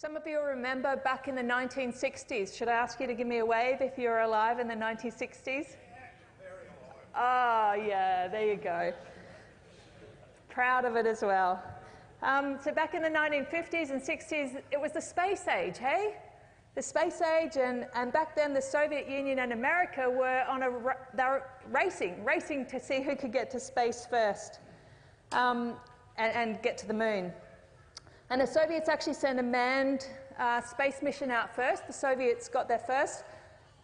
Some 0.04 0.16
of 0.18 0.26
you 0.26 0.38
remember 0.42 0.96
back 0.96 1.28
in 1.28 1.34
the 1.34 1.40
1960s. 1.40 2.54
Should 2.54 2.68
I 2.68 2.72
ask 2.72 3.00
you 3.00 3.06
to 3.06 3.14
give 3.14 3.26
me 3.26 3.38
a 3.38 3.46
wave 3.46 3.80
if 3.80 3.96
you're 3.96 4.20
alive 4.20 4.58
in 4.58 4.68
the 4.68 4.74
1960s? 4.74 5.76
Ah, 7.14 7.70
oh, 7.70 7.72
yeah, 7.72 8.28
there 8.28 8.46
you 8.46 8.56
go. 8.56 8.92
Proud 10.50 10.84
of 10.84 10.94
it 10.96 11.06
as 11.06 11.22
well. 11.22 11.62
Um, 12.22 12.58
so, 12.62 12.70
back 12.70 12.92
in 12.92 13.00
the 13.00 13.08
1950s 13.08 13.92
and 13.92 14.02
60s, 14.02 14.60
it 14.70 14.78
was 14.78 14.92
the 14.92 15.00
space 15.00 15.48
age, 15.48 15.78
hey? 15.78 16.16
The 16.74 16.82
space 16.82 17.22
age, 17.22 17.56
and, 17.56 17.86
and 17.94 18.12
back 18.12 18.36
then 18.36 18.52
the 18.52 18.60
Soviet 18.60 19.08
Union 19.08 19.38
and 19.38 19.54
America 19.54 20.10
were 20.10 20.44
on 20.46 20.64
a 20.64 20.70
they 21.14 21.22
were 21.22 21.44
racing, 21.70 22.22
racing 22.22 22.66
to 22.66 22.78
see 22.78 23.00
who 23.00 23.16
could 23.16 23.32
get 23.32 23.50
to 23.52 23.58
space 23.58 24.06
first 24.10 24.58
um, 25.32 25.76
and, 26.18 26.30
and 26.34 26.62
get 26.62 26.76
to 26.76 26.86
the 26.86 26.92
moon. 26.92 27.32
And 28.34 28.40
the 28.40 28.46
Soviets 28.48 28.88
actually 28.88 29.14
sent 29.14 29.38
a 29.38 29.44
manned 29.44 30.08
uh, 30.40 30.60
space 30.60 31.02
mission 31.02 31.30
out 31.30 31.54
first. 31.54 31.86
The 31.86 31.92
Soviets 31.92 32.48
got 32.48 32.66
there 32.66 32.80
first. 32.80 33.22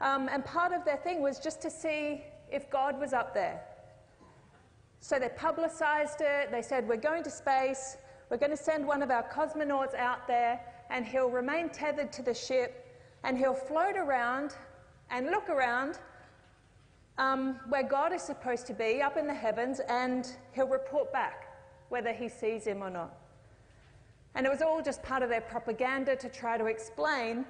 Um, 0.00 0.28
and 0.28 0.44
part 0.44 0.72
of 0.72 0.84
their 0.84 0.96
thing 0.96 1.22
was 1.22 1.38
just 1.38 1.62
to 1.62 1.70
see 1.70 2.24
if 2.50 2.68
God 2.68 2.98
was 2.98 3.12
up 3.12 3.32
there. 3.32 3.62
So 4.98 5.20
they 5.20 5.28
publicized 5.28 6.20
it. 6.20 6.50
They 6.50 6.62
said, 6.62 6.88
We're 6.88 6.96
going 6.96 7.22
to 7.22 7.30
space. 7.30 7.96
We're 8.28 8.38
going 8.38 8.50
to 8.50 8.56
send 8.56 8.84
one 8.84 9.04
of 9.04 9.12
our 9.12 9.22
cosmonauts 9.22 9.94
out 9.94 10.26
there, 10.26 10.60
and 10.90 11.06
he'll 11.06 11.30
remain 11.30 11.68
tethered 11.68 12.12
to 12.14 12.22
the 12.22 12.34
ship, 12.34 12.98
and 13.22 13.38
he'll 13.38 13.54
float 13.54 13.96
around 13.96 14.56
and 15.12 15.26
look 15.26 15.48
around 15.48 16.00
um, 17.18 17.60
where 17.68 17.84
God 17.84 18.12
is 18.12 18.22
supposed 18.22 18.66
to 18.66 18.74
be, 18.74 19.00
up 19.00 19.16
in 19.16 19.28
the 19.28 19.32
heavens, 19.32 19.78
and 19.88 20.26
he'll 20.50 20.66
report 20.66 21.12
back 21.12 21.56
whether 21.88 22.12
he 22.12 22.28
sees 22.28 22.64
him 22.64 22.82
or 22.82 22.90
not. 22.90 23.14
And 24.34 24.46
it 24.46 24.50
was 24.50 24.62
all 24.62 24.80
just 24.82 25.02
part 25.02 25.22
of 25.22 25.28
their 25.28 25.40
propaganda 25.40 26.16
to 26.16 26.28
try 26.28 26.56
to 26.56 26.66
explain 26.66 27.44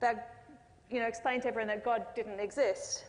that, 0.00 0.46
you 0.90 1.00
know, 1.00 1.06
explain 1.06 1.40
to 1.42 1.48
everyone 1.48 1.68
that 1.68 1.84
God 1.84 2.06
didn't 2.14 2.40
exist. 2.40 3.04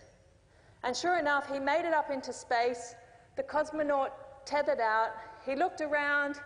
And 0.83 0.95
sure 0.95 1.19
enough, 1.19 1.51
he 1.51 1.59
made 1.59 1.85
it 1.85 1.93
up 1.93 2.09
into 2.09 2.33
space. 2.33 2.95
The 3.37 3.43
cosmonaut 3.43 4.11
tethered 4.45 4.79
out. 4.79 5.11
He 5.45 5.55
looked 5.55 5.81
around 5.81 6.39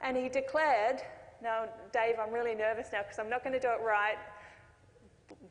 and 0.00 0.16
he 0.16 0.28
declared, 0.28 1.00
now, 1.42 1.66
Dave, 1.92 2.16
I'm 2.20 2.32
really 2.32 2.54
nervous 2.54 2.88
now 2.92 3.02
because 3.02 3.18
I'm 3.18 3.30
not 3.30 3.44
going 3.44 3.52
to 3.52 3.60
do 3.60 3.68
it 3.68 3.80
right. 3.84 4.16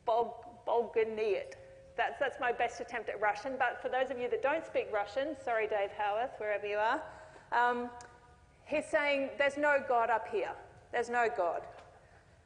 Bog, 0.04 0.32
Bolganiet. 0.66 1.54
That's, 1.96 2.18
that's 2.20 2.38
my 2.38 2.52
best 2.52 2.80
attempt 2.80 3.08
at 3.08 3.20
Russian. 3.20 3.54
But 3.58 3.80
for 3.80 3.88
those 3.88 4.10
of 4.10 4.18
you 4.18 4.28
that 4.28 4.42
don't 4.42 4.64
speak 4.66 4.88
Russian, 4.92 5.36
sorry, 5.42 5.66
Dave 5.66 5.90
Howarth, 5.96 6.32
wherever 6.38 6.66
you 6.66 6.76
are, 6.76 7.02
um, 7.52 7.88
he's 8.66 8.84
saying 8.84 9.30
there's 9.38 9.56
no 9.56 9.78
God 9.88 10.10
up 10.10 10.28
here. 10.28 10.50
There's 10.96 11.10
no 11.10 11.28
God. 11.36 11.60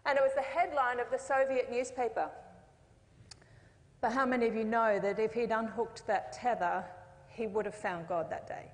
And 0.06 0.19
it 0.19 0.22
was 0.22 0.33
the 0.34 0.43
headline 0.43 0.99
of 0.99 1.09
the 1.12 1.19
Soviet 1.19 1.71
newspaper. 1.71 2.28
But 4.00 4.11
how 4.11 4.27
many 4.27 4.49
of 4.49 4.56
you 4.56 4.65
know 4.65 4.99
that 4.99 5.21
if 5.21 5.34
he'd 5.34 5.53
unhooked 5.53 6.05
that 6.09 6.33
tether, 6.33 6.84
he 7.28 7.47
would 7.47 7.65
have 7.65 7.77
found 7.77 8.09
God 8.09 8.28
that 8.28 8.49
day? 8.49 8.72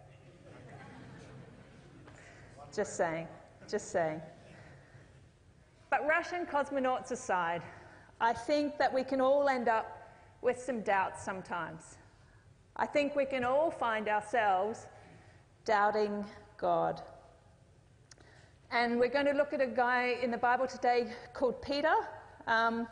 just 2.75 2.97
saying, 2.97 3.28
just 3.69 3.92
saying. 3.92 4.22
But 5.91 6.06
Russian 6.06 6.47
cosmonauts 6.47 7.10
aside, 7.10 7.60
I 8.19 8.32
think 8.32 8.78
that 8.78 8.91
we 8.91 9.04
can 9.04 9.20
all 9.20 9.47
end 9.47 9.69
up 9.69 10.10
with 10.41 10.58
some 10.58 10.81
doubts 10.81 11.22
sometimes. 11.22 11.98
I 12.76 12.87
think 12.87 13.14
we 13.14 13.26
can 13.26 13.44
all 13.44 13.70
find 13.70 14.08
ourselves 14.08 14.87
doubting 15.66 16.25
God. 16.56 17.03
And 18.72 18.99
we're 18.99 19.09
going 19.09 19.27
to 19.27 19.32
look 19.32 19.53
at 19.53 19.60
a 19.60 19.66
guy 19.66 20.16
in 20.21 20.31
the 20.32 20.38
Bible 20.38 20.66
today 20.66 21.12
called 21.32 21.62
Peter. 21.62 21.94
Um, 22.49 22.88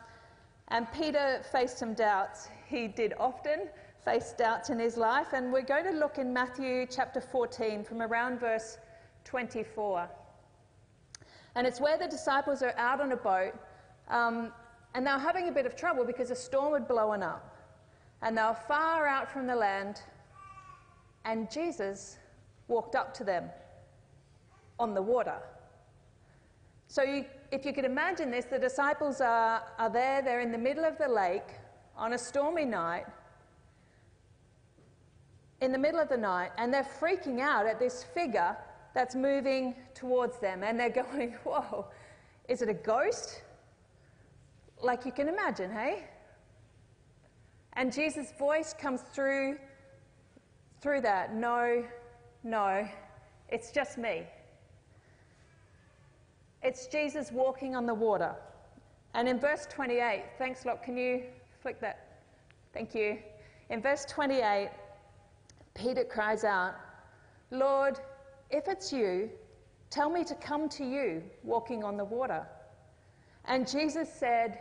and 0.69 0.91
Peter 0.93 1.41
faced 1.51 1.77
some 1.77 1.93
doubts. 1.93 2.47
He 2.67 2.87
did 2.87 3.13
often 3.19 3.67
face 4.05 4.33
doubts 4.37 4.69
in 4.69 4.79
his 4.79 4.95
life. 4.95 5.33
And 5.33 5.51
we're 5.51 5.63
going 5.63 5.83
to 5.83 5.91
look 5.91 6.17
in 6.17 6.31
Matthew 6.31 6.87
chapter 6.89 7.19
14 7.19 7.83
from 7.83 8.01
around 8.01 8.39
verse 8.39 8.77
24. 9.25 10.09
And 11.55 11.67
it's 11.67 11.81
where 11.81 11.97
the 11.97 12.07
disciples 12.07 12.63
are 12.63 12.73
out 12.77 13.01
on 13.01 13.11
a 13.11 13.17
boat. 13.17 13.53
Um, 14.07 14.53
and 14.93 15.05
they're 15.05 15.19
having 15.19 15.49
a 15.49 15.51
bit 15.51 15.65
of 15.65 15.75
trouble 15.75 16.05
because 16.05 16.31
a 16.31 16.35
storm 16.35 16.73
had 16.73 16.87
blown 16.87 17.21
up. 17.21 17.57
And 18.21 18.37
they 18.37 18.41
were 18.41 18.57
far 18.67 19.07
out 19.07 19.29
from 19.29 19.45
the 19.45 19.55
land. 19.55 20.01
And 21.25 21.51
Jesus 21.51 22.17
walked 22.69 22.95
up 22.95 23.13
to 23.15 23.25
them 23.25 23.49
on 24.79 24.93
the 24.93 25.01
water. 25.01 25.41
So, 26.95 27.03
you, 27.03 27.25
if 27.51 27.65
you 27.65 27.73
could 27.73 27.83
imagine 27.83 28.31
this, 28.31 28.45
the 28.45 28.57
disciples 28.57 29.19
are, 29.19 29.63
are 29.77 29.89
there, 29.89 30.21
they're 30.21 30.39
in 30.39 30.53
the 30.53 30.57
middle 30.57 30.85
of 30.85 30.97
the 30.97 31.09
lake 31.09 31.49
on 31.97 32.13
a 32.13 32.17
stormy 32.17 32.63
night, 32.63 33.03
in 35.59 35.73
the 35.73 35.77
middle 35.77 35.99
of 35.99 36.07
the 36.07 36.15
night, 36.15 36.51
and 36.57 36.73
they're 36.73 36.87
freaking 37.01 37.41
out 37.41 37.65
at 37.65 37.79
this 37.79 38.05
figure 38.13 38.55
that's 38.93 39.13
moving 39.13 39.75
towards 39.93 40.39
them. 40.39 40.63
And 40.63 40.79
they're 40.79 40.89
going, 41.11 41.33
Whoa, 41.43 41.85
is 42.47 42.61
it 42.61 42.69
a 42.69 42.73
ghost? 42.73 43.41
Like 44.81 45.05
you 45.05 45.11
can 45.11 45.27
imagine, 45.27 45.71
hey? 45.71 46.07
And 47.73 47.91
Jesus' 47.91 48.31
voice 48.39 48.73
comes 48.73 49.01
through 49.01 49.57
through 50.79 51.01
that. 51.01 51.35
No, 51.35 51.83
no, 52.45 52.87
it's 53.49 53.73
just 53.73 53.97
me. 53.97 54.23
It's 56.65 56.87
Jesus 56.87 57.31
walking 57.31 57.75
on 57.75 57.85
the 57.85 57.93
water. 57.93 58.33
And 59.13 59.29
in 59.29 59.39
verse 59.39 59.67
28, 59.69 60.23
thanks, 60.39 60.65
Lot, 60.65 60.81
can 60.81 60.97
you 60.97 61.21
flick 61.61 61.79
that? 61.79 62.17
Thank 62.73 62.95
you. 62.95 63.19
In 63.69 63.83
verse 63.83 64.03
28, 64.05 64.71
Peter 65.75 66.03
cries 66.03 66.43
out, 66.43 66.73
Lord, 67.51 67.99
if 68.49 68.67
it's 68.67 68.91
you, 68.91 69.29
tell 69.91 70.09
me 70.09 70.23
to 70.23 70.33
come 70.33 70.67
to 70.69 70.83
you 70.83 71.21
walking 71.43 71.83
on 71.83 71.97
the 71.97 72.03
water. 72.03 72.47
And 73.45 73.69
Jesus 73.69 74.11
said, 74.11 74.57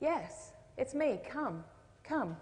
Yes, 0.00 0.52
it's 0.78 0.94
me. 0.94 1.18
Come, 1.28 1.64
come. 2.04 2.36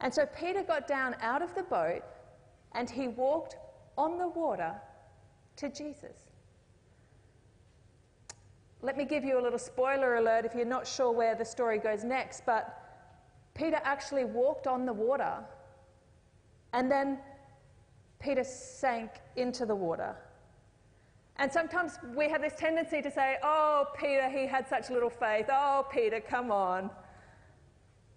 And 0.00 0.12
so 0.12 0.26
Peter 0.26 0.64
got 0.64 0.88
down 0.88 1.14
out 1.20 1.42
of 1.42 1.54
the 1.54 1.62
boat 1.62 2.02
and 2.72 2.90
he 2.90 3.06
walked 3.06 3.54
on 3.96 4.18
the 4.18 4.26
water 4.26 4.74
to 5.58 5.68
Jesus. 5.68 6.33
Let 8.84 8.98
me 8.98 9.06
give 9.06 9.24
you 9.24 9.40
a 9.40 9.42
little 9.42 9.58
spoiler 9.58 10.16
alert 10.16 10.44
if 10.44 10.54
you're 10.54 10.66
not 10.66 10.86
sure 10.86 11.10
where 11.10 11.34
the 11.34 11.44
story 11.44 11.78
goes 11.78 12.04
next, 12.04 12.42
but 12.44 12.82
Peter 13.54 13.80
actually 13.82 14.26
walked 14.26 14.66
on 14.66 14.84
the 14.84 14.92
water 14.92 15.38
and 16.74 16.90
then 16.90 17.18
Peter 18.20 18.44
sank 18.44 19.10
into 19.36 19.64
the 19.64 19.74
water. 19.74 20.14
And 21.36 21.50
sometimes 21.50 21.98
we 22.14 22.28
have 22.28 22.42
this 22.42 22.52
tendency 22.58 23.00
to 23.00 23.10
say, 23.10 23.38
Oh, 23.42 23.86
Peter, 23.98 24.28
he 24.28 24.46
had 24.46 24.68
such 24.68 24.90
little 24.90 25.08
faith. 25.08 25.46
Oh, 25.50 25.86
Peter, 25.90 26.20
come 26.20 26.52
on. 26.52 26.90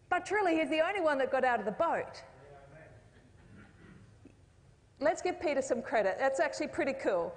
But 0.10 0.26
truly, 0.26 0.58
he's 0.58 0.70
the 0.70 0.86
only 0.86 1.00
one 1.00 1.18
that 1.20 1.32
got 1.32 1.46
out 1.46 1.60
of 1.60 1.66
the 1.66 1.72
boat. 1.72 2.22
Let's 5.00 5.22
give 5.22 5.40
Peter 5.40 5.62
some 5.62 5.82
credit. 5.82 6.18
That's 6.20 6.42
actually 6.42 6.68
pretty 6.68 6.94
cool. 6.94 7.34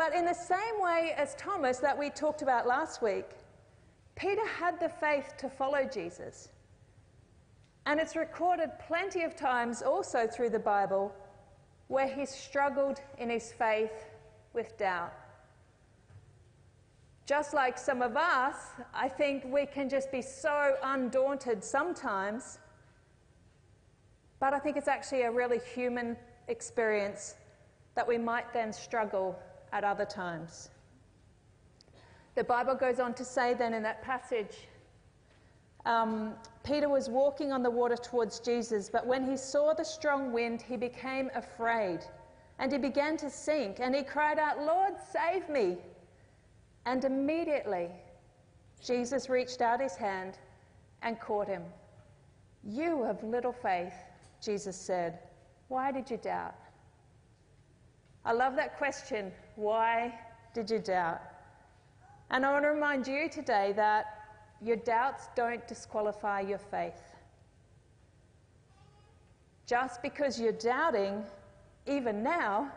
But 0.00 0.14
in 0.14 0.24
the 0.24 0.32
same 0.32 0.80
way 0.80 1.12
as 1.18 1.34
Thomas 1.34 1.76
that 1.80 1.98
we 1.98 2.08
talked 2.08 2.40
about 2.40 2.66
last 2.66 3.02
week, 3.02 3.26
Peter 4.16 4.46
had 4.46 4.80
the 4.80 4.88
faith 4.88 5.34
to 5.36 5.50
follow 5.50 5.84
Jesus. 5.84 6.48
And 7.84 8.00
it's 8.00 8.16
recorded 8.16 8.70
plenty 8.88 9.24
of 9.24 9.36
times 9.36 9.82
also 9.82 10.26
through 10.26 10.50
the 10.50 10.58
Bible 10.58 11.14
where 11.88 12.08
he 12.08 12.24
struggled 12.24 13.02
in 13.18 13.28
his 13.28 13.52
faith 13.52 13.92
with 14.54 14.78
doubt. 14.78 15.12
Just 17.26 17.52
like 17.52 17.76
some 17.76 18.00
of 18.00 18.16
us, 18.16 18.56
I 18.94 19.06
think 19.06 19.44
we 19.44 19.66
can 19.66 19.90
just 19.90 20.10
be 20.10 20.22
so 20.22 20.76
undaunted 20.82 21.62
sometimes 21.62 22.58
But 24.38 24.54
I 24.54 24.58
think 24.60 24.78
it's 24.78 24.88
actually 24.88 25.24
a 25.24 25.30
really 25.30 25.60
human 25.74 26.16
experience 26.48 27.36
that 27.94 28.08
we 28.08 28.16
might 28.16 28.50
then 28.54 28.72
struggle 28.72 29.38
at 29.72 29.84
other 29.84 30.04
times. 30.04 30.70
The 32.34 32.44
Bible 32.44 32.74
goes 32.74 33.00
on 33.00 33.14
to 33.14 33.24
say 33.24 33.54
then 33.54 33.74
in 33.74 33.82
that 33.82 34.02
passage 34.02 34.56
um, 35.86 36.34
Peter 36.62 36.88
was 36.88 37.08
walking 37.08 37.52
on 37.52 37.62
the 37.62 37.70
water 37.70 37.96
towards 37.96 38.38
Jesus, 38.40 38.90
but 38.90 39.06
when 39.06 39.28
he 39.28 39.36
saw 39.36 39.72
the 39.72 39.84
strong 39.84 40.32
wind, 40.32 40.62
he 40.62 40.76
became 40.76 41.30
afraid 41.34 42.00
and 42.58 42.70
he 42.70 42.78
began 42.78 43.16
to 43.16 43.30
sink. 43.30 43.78
And 43.80 43.94
he 43.94 44.02
cried 44.02 44.38
out, 44.38 44.60
Lord, 44.60 44.92
save 45.10 45.48
me. 45.48 45.78
And 46.84 47.04
immediately 47.04 47.88
Jesus 48.84 49.30
reached 49.30 49.62
out 49.62 49.80
his 49.80 49.96
hand 49.96 50.38
and 51.02 51.18
caught 51.18 51.48
him. 51.48 51.62
You 52.62 53.02
have 53.04 53.22
little 53.22 53.52
faith, 53.52 53.94
Jesus 54.42 54.76
said. 54.76 55.20
Why 55.68 55.90
did 55.90 56.10
you 56.10 56.18
doubt? 56.18 56.54
I 58.24 58.32
love 58.32 58.56
that 58.56 58.76
question. 58.76 59.32
Why 59.56 60.14
did 60.54 60.70
you 60.70 60.78
doubt? 60.78 61.20
And 62.30 62.44
I 62.44 62.52
want 62.52 62.64
to 62.64 62.68
remind 62.68 63.06
you 63.06 63.28
today 63.28 63.72
that 63.76 64.06
your 64.60 64.76
doubts 64.76 65.28
don't 65.34 65.66
disqualify 65.66 66.40
your 66.40 66.58
faith. 66.58 67.00
Just 69.66 70.02
because 70.02 70.38
you're 70.38 70.52
doubting, 70.52 71.24
even 71.86 72.22
now, 72.22 72.70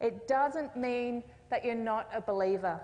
it 0.00 0.26
doesn't 0.28 0.76
mean 0.76 1.22
that 1.50 1.64
you're 1.64 1.74
not 1.74 2.08
a 2.14 2.20
believer. 2.20 2.80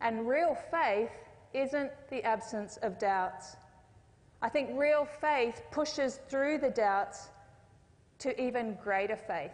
And 0.00 0.28
real 0.28 0.56
faith 0.70 1.12
isn't 1.54 1.90
the 2.10 2.22
absence 2.24 2.76
of 2.78 2.98
doubts. 2.98 3.56
I 4.42 4.48
think 4.48 4.70
real 4.78 5.04
faith 5.04 5.62
pushes 5.70 6.20
through 6.28 6.58
the 6.58 6.70
doubts 6.70 7.30
to 8.18 8.40
even 8.40 8.76
greater 8.82 9.16
faith. 9.16 9.52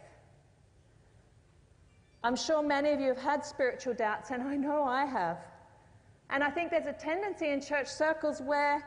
I'm 2.25 2.37
sure 2.37 2.63
many 2.63 2.91
of 2.91 3.01
you 3.01 3.09
have 3.09 3.19
had 3.19 3.45
spiritual 3.45 3.95
doubts, 3.95 4.31
and 4.31 4.43
I 4.43 4.57
know 4.57 4.83
I 4.83 5.05
have. 5.05 5.39
And 6.31 6.43
I 6.43 6.51
think 6.51 6.71
there's 6.71 6.87
a 6.87 6.93
tendency 6.93 7.49
in 7.49 7.61
church 7.61 7.87
circles 7.87 8.43
where 8.43 8.85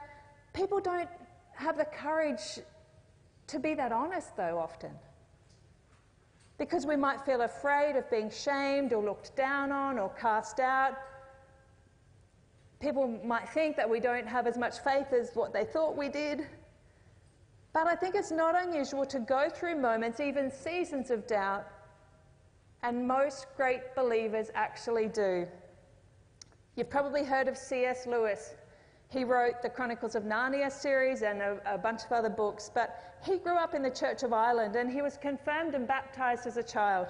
people 0.54 0.80
don't 0.80 1.10
have 1.56 1.78
the 1.78 1.86
courage 1.86 2.60
to 3.51 3.60
be 3.60 3.74
that 3.74 3.92
honest, 3.92 4.36
though, 4.38 4.57
often. 4.57 4.92
Because 6.57 6.86
we 6.86 6.95
might 6.95 7.19
feel 7.25 7.42
afraid 7.42 7.98
of 7.98 8.10
being 8.10 8.30
shamed 8.30 8.94
or 8.94 9.04
looked 9.04 9.36
down 9.36 9.72
on 9.74 10.00
or 10.00 10.10
cast 10.10 10.60
out. 10.60 10.94
People 12.80 13.19
might 13.25 13.50
think 13.50 13.75
that 13.75 13.89
we 13.89 14.00
don't 14.00 14.27
have 14.27 14.48
as 14.48 14.57
much 14.57 14.80
faith 14.80 15.12
as 15.12 15.31
what 15.34 15.51
they 15.51 15.66
thought 15.66 15.98
we 15.98 16.07
did. 16.07 16.48
But 17.74 17.88
I 17.88 17.95
think 17.95 18.16
it's 18.16 18.31
not 18.31 18.56
unusual 18.56 19.06
to 19.07 19.19
go 19.19 19.50
through 19.50 19.75
moments, 19.75 20.19
even 20.19 20.50
seasons 20.50 21.12
of 21.12 21.27
doubt, 21.27 21.68
and 22.83 23.07
most 23.07 23.48
great 23.56 23.95
believers 23.95 24.50
actually 24.56 25.07
do. 25.07 25.48
You've 26.75 26.89
probably 26.89 27.24
heard 27.24 27.48
of 27.48 27.57
C.S. 27.57 28.07
Lewis. 28.07 28.56
He 29.10 29.24
wrote 29.24 29.62
the 29.62 29.69
Chronicles 29.69 30.16
of 30.16 30.24
Narnia 30.24 30.72
series 30.72 31.22
and 31.22 31.42
a, 31.42 31.60
a, 31.66 31.78
bunch 31.78 32.06
of 32.06 32.13
other 32.13 32.30
books, 32.30 32.72
but 32.74 33.19
he 33.24 33.38
grew 33.38 33.57
up 33.57 33.74
in 33.74 33.81
the 33.81 33.89
Church 33.89 34.24
of 34.24 34.31
Ireland 34.31 34.75
and 34.78 34.89
he 34.89 35.01
was 35.01 35.18
confirmed 35.18 35.75
and 35.75 35.86
baptized 35.86 36.48
as 36.48 36.56
a 36.57 36.63
child. 36.63 37.07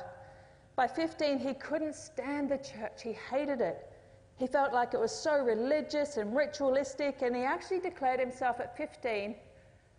By 0.75 0.88
15, 0.88 1.38
he 1.38 1.53
couldn't 1.53 1.95
stand 1.95 2.50
the 2.50 2.57
church, 2.57 3.03
he 3.03 3.13
hated 3.13 3.62
it. 3.62 3.88
He 4.35 4.47
felt 4.47 4.74
like 4.74 4.95
it 4.95 5.00
was 5.00 5.12
so 5.12 5.44
religious 5.44 6.17
and 6.17 6.35
ritualistic, 6.35 7.21
and 7.21 7.35
he 7.35 7.44
actually 7.44 7.79
declared 7.79 8.19
himself 8.19 8.59
at 8.59 8.75
15 8.75 9.35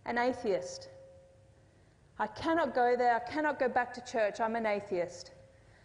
an 0.05 0.17
atheist. 0.17 0.89
I 2.19 2.27
cannot 2.27 2.75
go 2.75 2.95
there, 2.97 3.15
I 3.15 3.31
cannot 3.31 3.57
go 3.57 3.69
back 3.69 3.93
to 3.93 4.01
church, 4.01 4.41
I'm 4.41 4.57
an 4.57 4.65
atheist. 4.65 5.31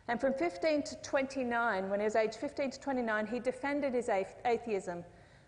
And 0.09 0.19
from 0.19 0.33
15 0.33 0.83
to 0.85 0.97
29, 0.97 1.91
when 1.91 2.01
he 2.01 2.05
was 2.05 2.17
aged 2.17 2.37
15 2.37 2.71
to 2.73 2.81
29, 2.81 3.27
he 3.27 3.39
defended 3.39 3.93
his 3.93 4.09
atheism. 4.45 5.05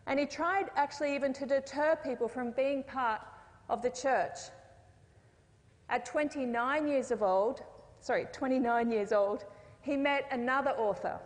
And 0.06 0.20
he 0.20 0.26
tried 0.26 0.66
actually 0.76 1.14
even 1.14 1.32
to 1.34 1.46
deter 1.46 1.96
people 2.02 2.28
from 2.28 2.50
being 2.52 2.82
part 2.82 3.22
of 3.70 3.80
the 3.80 3.90
church. 3.90 4.36
At 5.88 6.04
29 6.04 6.86
years 6.86 7.10
of 7.10 7.22
old, 7.22 7.62
sorry, 8.00 8.26
29 8.32 8.90
years 8.90 9.12
old, 9.12 9.44
he 9.80 9.96
met 9.96 10.26
another 10.30 10.70
author. 10.72 11.18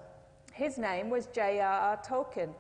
His 0.53 0.79
name 0.79 1.11
was 1.11 1.27
J.R.R. 1.27 2.01
Tolkien. 2.07 2.55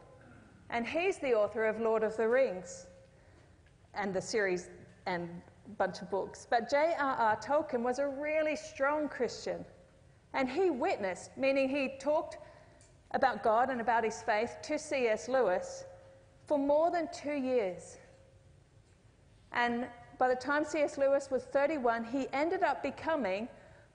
And 0.70 0.86
he's 0.86 1.18
the 1.18 1.34
author 1.34 1.66
of 1.66 1.80
Lord 1.80 2.02
of 2.02 2.16
the 2.16 2.26
Rings 2.26 2.86
and 3.94 4.12
the 4.12 4.20
series 4.20 4.70
and 5.06 5.28
bunch 5.78 6.02
of 6.02 6.10
books. 6.10 6.48
But 6.50 6.68
J.R.R. 6.68 7.36
Tolkien 7.36 7.82
was 7.82 8.00
a 8.00 8.08
really 8.08 8.56
strong 8.56 9.08
Christian. 9.08 9.64
And 10.34 10.50
he 10.50 10.68
witnessed, 10.68 11.30
meaning 11.36 11.68
he 11.68 11.96
talked 11.98 12.38
about 13.12 13.42
God 13.42 13.70
and 13.70 13.80
about 13.80 14.04
his 14.04 14.20
faith 14.22 14.56
to 14.64 14.78
C.S. 14.78 15.28
Lewis 15.28 15.84
for 16.46 16.58
more 16.58 16.90
than 16.90 17.08
two 17.12 17.34
years. 17.34 17.96
And 19.52 19.86
by 20.18 20.28
the 20.28 20.34
time 20.34 20.64
C.S. 20.64 20.98
Lewis 20.98 21.30
was 21.30 21.44
31, 21.44 22.04
he 22.04 22.26
ended 22.32 22.64
up 22.64 22.82
becoming 22.82 23.48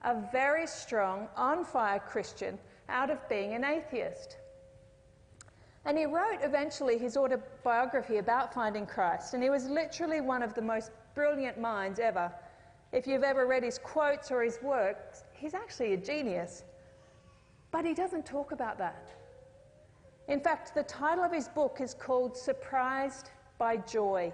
a 0.03 0.15
very 0.31 0.65
strong, 0.65 1.27
on 1.35 1.65
fire 1.65 1.99
Christian 1.99 2.57
out 2.87 3.09
of 3.09 3.27
being 3.27 3.53
an 3.53 3.65
atheist. 3.65 4.37
And 5.85 5.97
he 5.97 6.05
wrote 6.05 6.39
eventually 6.41 6.97
his 6.97 7.17
autobiography 7.17 8.17
about 8.17 8.53
finding 8.53 8.85
Christ, 8.85 9.33
and 9.33 9.43
he 9.43 9.49
was 9.49 9.67
literally 9.67 10.21
one 10.21 10.41
of 10.41 10.53
the 10.53 10.61
most 10.61 10.91
brilliant 11.15 11.59
minds 11.59 11.99
ever. 11.99 12.31
If 12.91 13.07
you've 13.07 13.23
ever 13.23 13.45
read 13.45 13.63
his 13.63 13.77
quotes 13.77 14.31
or 14.31 14.41
his 14.41 14.59
works, 14.61 15.23
he's 15.39 15.53
actually 15.53 15.93
a 15.93 15.97
genius. 15.97 16.63
But 17.71 17.85
he 17.85 17.93
doesn't 17.93 18.25
talk 18.25 18.51
about 18.51 18.77
that. 18.79 19.09
In 20.27 20.39
fact, 20.39 20.75
the 20.75 20.83
title 20.83 21.23
of 21.23 21.31
his 21.31 21.47
book 21.47 21.77
is 21.81 21.93
called 21.93 22.37
Surprised 22.37 23.29
by 23.57 23.77
Joy. 23.77 24.31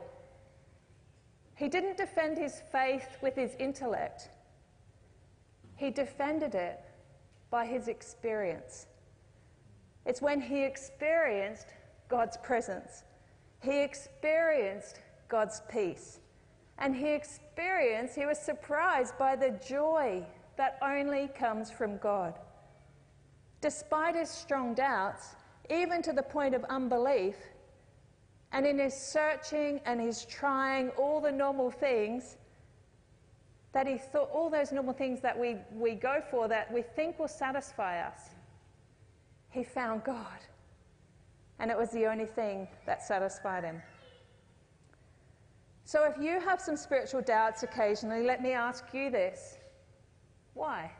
He 1.56 1.69
didn't 1.69 1.98
defend 1.98 2.38
his 2.38 2.62
faith 2.72 3.18
with 3.22 3.36
his 3.36 3.56
intellect, 3.60 4.30
he 5.78 5.90
defended 5.90 6.56
it 6.56 6.80
by 7.50 7.66
his 7.66 7.88
experience. 7.88 8.88
It's 10.06 10.22
when 10.22 10.40
he 10.42 10.63
experienced 10.63 11.68
God's 12.09 12.38
presence, 12.38 13.04
he 13.62 13.81
experienced 13.81 15.00
God's 15.30 15.62
peace, 15.69 16.19
and 16.78 16.95
he 16.95 17.09
experienced, 17.14 18.16
he 18.16 18.26
was 18.26 18.38
surprised 18.38 19.18
by 19.18 19.35
the 19.35 19.59
joy 19.68 20.26
that 20.57 20.78
only 20.81 21.30
comes 21.38 21.71
from 21.71 21.97
God. 21.97 22.40
Despite 23.62 24.16
his 24.16 24.30
strong 24.30 24.74
doubts, 24.74 25.35
even 25.69 26.02
to 26.04 26.14
the 26.14 26.24
point 26.24 26.54
of 26.54 26.64
unbelief, 26.66 27.35
and 28.52 28.66
in 28.66 28.80
his 28.80 28.94
searching 28.94 29.81
and 29.85 30.00
his 30.00 30.26
trying 30.26 30.90
all 30.92 31.19
the 31.19 31.31
normal 31.31 31.71
things 31.71 32.38
that 33.74 33.85
he 33.85 33.97
thought, 33.97 34.30
all 34.31 34.50
those 34.50 34.71
normal 34.71 34.94
things 34.94 35.19
that 35.21 35.38
we, 35.38 35.57
we 35.74 35.94
go 35.94 36.21
for 36.31 36.47
that 36.47 36.71
we 36.71 36.81
think 36.81 37.19
will 37.19 37.28
satisfy 37.28 38.00
us, 38.00 38.30
he 39.50 39.64
found 39.64 40.04
God. 40.04 40.40
And 41.59 41.69
it 41.69 41.78
was 41.78 41.90
the 41.92 42.06
only 42.06 42.26
thing 42.26 42.68
that 42.85 43.04
satisfied 43.04 43.66
him. 43.66 43.81
So 45.83 46.04
if 46.06 46.21
you 46.21 46.40
have 46.40 46.62
some 46.62 46.78
spiritual 46.78 47.21
doubts 47.21 47.64
occasionally, 47.64 48.24
let 48.24 48.42
me 48.42 48.54
ask 48.54 48.85
you 48.94 49.09
this 49.09 49.57
why? 50.56 50.92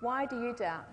Why 0.00 0.24
do 0.24 0.40
you 0.40 0.54
doubt? 0.54 0.88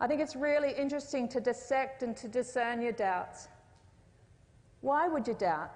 I 0.00 0.06
think 0.06 0.20
it's 0.22 0.36
really 0.36 0.72
interesting 0.72 1.28
to 1.28 1.40
dissect 1.40 2.02
and 2.02 2.16
to 2.16 2.28
discern 2.28 2.80
your 2.80 2.92
doubts. 2.92 3.48
Why 4.80 5.08
would 5.08 5.26
you 5.26 5.34
doubt? 5.34 5.72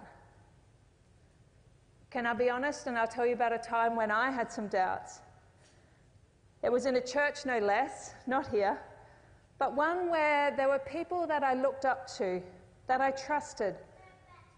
Can 2.10 2.26
I 2.26 2.32
be 2.32 2.48
honest 2.48 2.86
and 2.86 2.96
I'll 2.96 3.08
tell 3.08 3.26
you 3.26 3.34
about 3.34 3.52
a 3.52 3.58
time 3.58 3.96
when 3.96 4.10
I 4.10 4.30
had 4.30 4.52
some 4.52 4.68
doubts? 4.68 5.20
It 6.62 6.70
was 6.70 6.86
in 6.86 6.96
a 6.96 7.00
church, 7.00 7.46
no 7.46 7.58
less, 7.58 8.14
not 8.26 8.48
here, 8.48 8.78
but 9.58 9.74
one 9.74 10.10
where 10.10 10.54
there 10.56 10.68
were 10.68 10.78
people 10.80 11.26
that 11.26 11.42
I 11.42 11.54
looked 11.54 11.84
up 11.84 12.06
to, 12.18 12.42
that 12.86 13.00
I 13.00 13.10
trusted, 13.12 13.76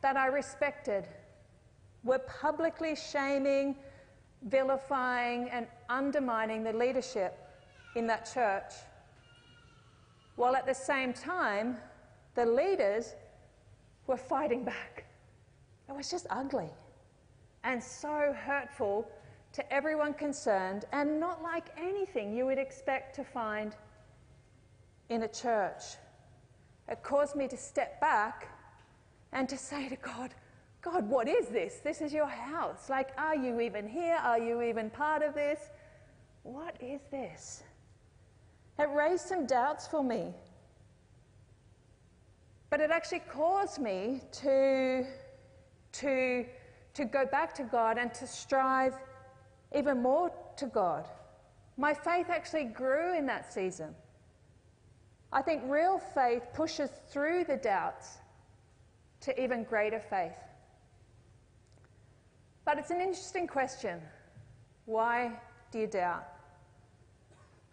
that 0.00 0.16
I 0.16 0.26
respected, 0.26 1.06
were 2.04 2.18
publicly 2.20 2.96
shaming 2.96 3.76
vilifying 4.48 5.48
and 5.50 5.66
undermining 5.88 6.62
the 6.62 6.72
leadership 6.72 7.38
in 7.96 8.06
that 8.06 8.30
church. 8.32 8.72
While 10.36 10.56
at 10.56 10.66
the 10.66 10.74
same 10.74 11.12
time, 11.12 11.76
the 12.34 12.46
leaders 12.46 13.14
were 14.06 14.16
fighting 14.16 14.64
back. 14.64 15.04
It 15.88 15.94
was 15.94 16.10
just 16.10 16.26
ugly 16.30 16.70
and 17.64 17.82
so 17.82 18.34
hurtful 18.36 19.08
to 19.52 19.72
everyone 19.72 20.14
concerned, 20.14 20.86
and 20.92 21.20
not 21.20 21.42
like 21.42 21.66
anything 21.76 22.34
you 22.34 22.46
would 22.46 22.58
expect 22.58 23.14
to 23.16 23.22
find 23.22 23.76
in 25.10 25.24
a 25.24 25.28
church. 25.28 25.82
It 26.88 27.02
caused 27.02 27.36
me 27.36 27.46
to 27.48 27.56
step 27.56 28.00
back 28.00 28.48
and 29.32 29.46
to 29.50 29.58
say 29.58 29.90
to 29.90 29.96
God, 29.96 30.34
God, 30.82 31.08
what 31.08 31.28
is 31.28 31.46
this? 31.46 31.76
This 31.76 32.00
is 32.00 32.12
your 32.12 32.26
house. 32.26 32.90
Like, 32.90 33.10
are 33.16 33.36
you 33.36 33.60
even 33.60 33.88
here? 33.88 34.18
Are 34.20 34.38
you 34.38 34.62
even 34.62 34.90
part 34.90 35.22
of 35.22 35.32
this? 35.32 35.70
What 36.42 36.76
is 36.80 37.00
this? 37.10 37.62
It 38.80 38.88
raised 38.90 39.26
some 39.26 39.46
doubts 39.46 39.86
for 39.86 40.02
me. 40.02 40.34
But 42.68 42.80
it 42.80 42.90
actually 42.90 43.22
caused 43.30 43.80
me 43.80 44.22
to, 44.32 45.06
to, 45.92 46.44
to 46.94 47.04
go 47.04 47.26
back 47.26 47.54
to 47.54 47.62
God 47.62 47.96
and 47.96 48.12
to 48.14 48.26
strive 48.26 48.94
even 49.76 50.02
more 50.02 50.32
to 50.56 50.66
God. 50.66 51.06
My 51.76 51.94
faith 51.94 52.26
actually 52.28 52.64
grew 52.64 53.16
in 53.16 53.24
that 53.26 53.52
season. 53.52 53.94
I 55.32 55.42
think 55.42 55.62
real 55.66 55.98
faith 55.98 56.42
pushes 56.54 56.90
through 57.08 57.44
the 57.44 57.56
doubts 57.56 58.18
to 59.20 59.42
even 59.42 59.62
greater 59.62 60.00
faith. 60.00 60.32
But 62.64 62.78
it's 62.78 62.90
an 62.90 63.00
interesting 63.00 63.46
question. 63.46 64.00
Why 64.86 65.32
do 65.70 65.78
you 65.78 65.86
doubt? 65.86 66.24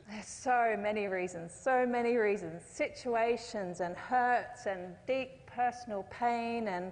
There's 0.09 0.25
so 0.25 0.75
many 0.79 1.07
reasons, 1.07 1.53
so 1.53 1.85
many 1.85 2.15
reasons. 2.17 2.63
Situations 2.63 3.79
and 3.79 3.95
hurts 3.95 4.65
and 4.65 4.95
deep 5.05 5.45
personal 5.45 6.03
pain 6.09 6.67
and, 6.67 6.91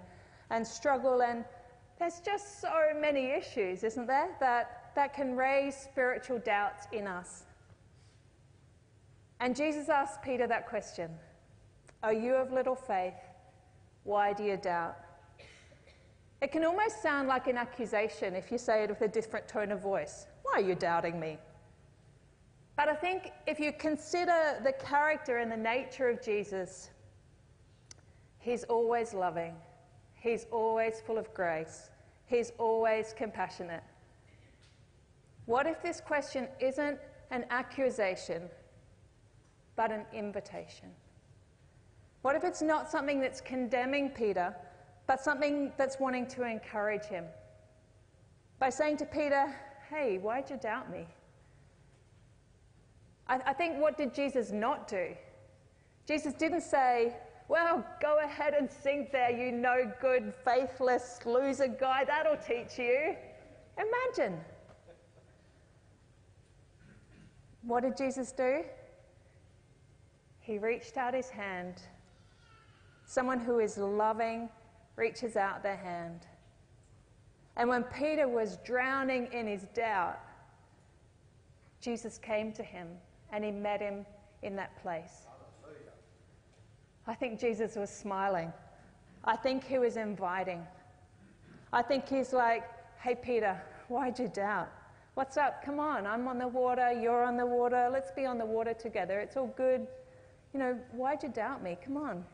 and 0.52 0.66
struggle. 0.66 1.24
And 1.24 1.44
there's 1.98 2.20
just 2.20 2.62
so 2.62 2.92
many 3.00 3.32
issues, 3.32 3.84
isn't 3.84 4.06
there, 4.06 4.36
that, 4.40 4.92
that 4.96 5.16
can 5.16 5.36
raise 5.36 5.76
spiritual 5.76 6.38
doubts 6.40 6.86
in 6.92 7.08
us. 7.08 7.46
And 9.40 9.56
Jesus 9.56 9.90
asked 9.90 10.22
Peter 10.22 10.46
that 10.48 10.68
question 10.68 11.10
Are 12.04 12.14
you 12.14 12.36
of 12.36 12.52
little 12.52 12.76
faith? 12.76 13.14
Why 14.04 14.34
do 14.34 14.44
you 14.44 14.58
doubt? 14.58 14.98
It 16.42 16.52
can 16.52 16.64
almost 16.64 17.02
sound 17.02 17.28
like 17.28 17.48
an 17.48 17.58
accusation 17.58 18.36
if 18.36 18.52
you 18.52 18.58
say 18.58 18.84
it 18.84 18.90
with 18.90 19.02
a 19.02 19.08
different 19.08 19.48
tone 19.48 19.72
of 19.72 19.82
voice. 19.82 20.28
Why 20.44 20.54
are 20.56 20.62
you 20.62 20.76
doubting 20.76 21.20
me? 21.20 21.40
But 22.76 22.90
I 22.90 22.94
think 22.94 23.32
if 23.48 23.60
you 23.60 23.72
consider 23.72 24.60
the 24.64 24.74
character 24.74 25.38
and 25.40 25.52
the 25.52 25.58
nature 25.58 26.10
of 26.10 26.22
Jesus, 26.22 26.92
he's 28.38 28.64
always 28.66 29.16
loving, 29.16 29.56
he's 30.14 30.46
always 30.52 31.02
full 31.02 31.18
of 31.18 31.34
grace, 31.34 31.90
he's 32.28 32.52
always 32.60 33.16
compassionate. 33.18 33.84
What 35.48 35.66
if 35.66 35.82
this 35.82 36.00
question 36.00 36.48
isn't 36.60 37.00
an 37.32 37.46
accusation, 37.50 38.44
but 39.76 39.92
an 39.92 40.06
invitation? 40.14 40.90
What 42.22 42.36
if 42.36 42.44
it's 42.44 42.62
not 42.62 42.92
something 42.92 43.20
that's 43.20 43.42
condemning 43.42 44.10
Peter, 44.10 44.56
but 45.08 45.24
something 45.24 45.72
that's 45.78 46.00
wanting 46.00 46.28
to 46.28 46.44
encourage 46.44 47.06
him? 47.06 47.24
By 48.60 48.70
saying 48.70 48.98
to 48.98 49.06
Peter, 49.06 49.56
Hey, 49.90 50.18
why'd 50.18 50.50
you 50.50 50.58
doubt 50.58 50.92
me? 50.92 51.06
I, 53.28 53.40
I 53.48 53.54
think 53.54 53.80
what 53.80 53.98
did 53.98 54.14
Jesus 54.14 54.52
not 54.52 54.88
do? 54.88 55.16
Jesus 56.06 56.34
didn't 56.34 56.62
say, 56.62 57.16
Well, 57.48 57.86
go 58.02 58.20
ahead 58.24 58.54
and 58.54 58.70
sink 58.70 59.12
there, 59.12 59.32
you 59.32 59.52
no 59.52 59.92
good, 60.02 60.34
faithless 60.44 61.20
loser 61.26 61.68
guy. 61.68 62.04
That'll 62.06 62.38
teach 62.38 62.78
you. 62.78 63.16
Imagine. 63.78 64.40
What 67.64 67.84
did 67.84 67.98
Jesus 67.98 68.32
do? 68.32 68.64
He 70.40 70.58
reached 70.58 70.96
out 70.96 71.14
his 71.14 71.30
hand. 71.30 71.82
Someone 73.06 73.40
who 73.40 73.60
is 73.60 73.78
loving 73.78 74.50
reaches 74.98 75.38
out 75.38 75.64
their 75.64 75.78
hand. 75.78 76.26
And 77.56 77.70
when 77.70 77.84
Peter 77.84 78.28
was 78.28 78.58
drowning 78.66 79.32
in 79.32 79.48
his 79.48 79.64
doubt, 79.74 80.20
Jesus 81.80 82.18
came 82.18 82.52
to 82.54 82.64
him 82.64 82.88
and 83.32 83.44
he 83.44 83.52
met 83.52 83.80
him 83.80 84.06
in 84.44 84.56
that 84.58 84.76
place. 84.82 85.28
I 87.08 87.16
think 87.16 87.40
Jesus 87.40 87.76
was 87.76 87.90
smiling. 87.90 88.52
I 89.24 89.38
think 89.38 89.64
he 89.64 89.80
was 89.80 89.96
inviting. 89.96 90.66
I 91.72 91.82
think 91.82 92.08
he's 92.08 92.34
like, 92.34 92.64
hey, 93.00 93.16
Peter, 93.16 93.62
why'd 93.88 94.20
you 94.20 94.28
doubt? 94.28 94.70
What's 95.14 95.38
up? 95.38 95.64
Come 95.64 95.80
on, 95.80 96.06
I'm 96.06 96.28
on 96.28 96.38
the 96.38 96.48
water, 96.48 96.92
you're 96.92 97.24
on 97.24 97.38
the 97.38 97.46
water, 97.46 97.90
let's 97.92 98.12
be 98.12 98.26
on 98.26 98.38
the 98.38 98.46
water 98.46 98.74
together. 98.74 99.20
It's 99.20 99.38
all 99.38 99.54
good. 99.58 99.88
You 100.54 100.60
know, 100.60 100.80
why'd 100.92 101.24
you 101.24 101.30
doubt 101.30 101.64
me? 101.64 101.78
Come 101.84 101.98
on. 101.98 102.26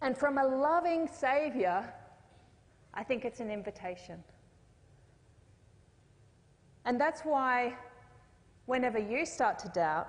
And 0.00 0.16
from 0.16 0.38
a 0.38 0.46
loving 0.46 1.08
Savior, 1.08 1.92
I 2.94 3.02
think 3.02 3.24
it's 3.24 3.40
an 3.40 3.50
invitation. 3.50 4.22
And 6.84 7.00
that's 7.00 7.22
why 7.22 7.76
whenever 8.66 8.98
you 8.98 9.26
start 9.26 9.58
to 9.60 9.68
doubt, 9.68 10.08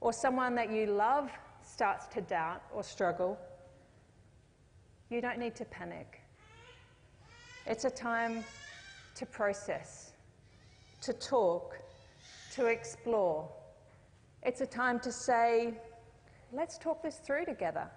or 0.00 0.12
someone 0.12 0.54
that 0.56 0.70
you 0.70 0.86
love 0.86 1.30
starts 1.62 2.06
to 2.08 2.20
doubt 2.20 2.62
or 2.74 2.82
struggle, 2.82 3.38
you 5.10 5.20
don't 5.20 5.38
need 5.38 5.54
to 5.54 5.64
panic. 5.66 6.20
It's 7.66 7.84
a 7.84 7.90
time 7.90 8.44
to 9.14 9.26
process, 9.26 10.12
to 11.02 11.12
talk, 11.12 11.78
to 12.54 12.66
explore. 12.66 13.48
It's 14.42 14.60
a 14.60 14.66
time 14.66 14.98
to 15.00 15.12
say, 15.12 15.74
let's 16.52 16.78
talk 16.78 17.02
this 17.02 17.18
through 17.18 17.44
together. 17.44 17.88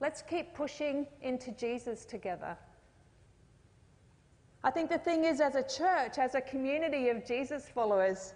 Let's 0.00 0.22
keep 0.22 0.54
pushing 0.54 1.06
into 1.22 1.50
Jesus 1.52 2.04
together. 2.04 2.56
I 4.62 4.70
think 4.70 4.90
the 4.90 4.98
thing 4.98 5.24
is, 5.24 5.40
as 5.40 5.54
a 5.54 5.62
church, 5.62 6.18
as 6.18 6.34
a 6.34 6.40
community 6.40 7.08
of 7.08 7.24
Jesus 7.24 7.68
followers, 7.68 8.34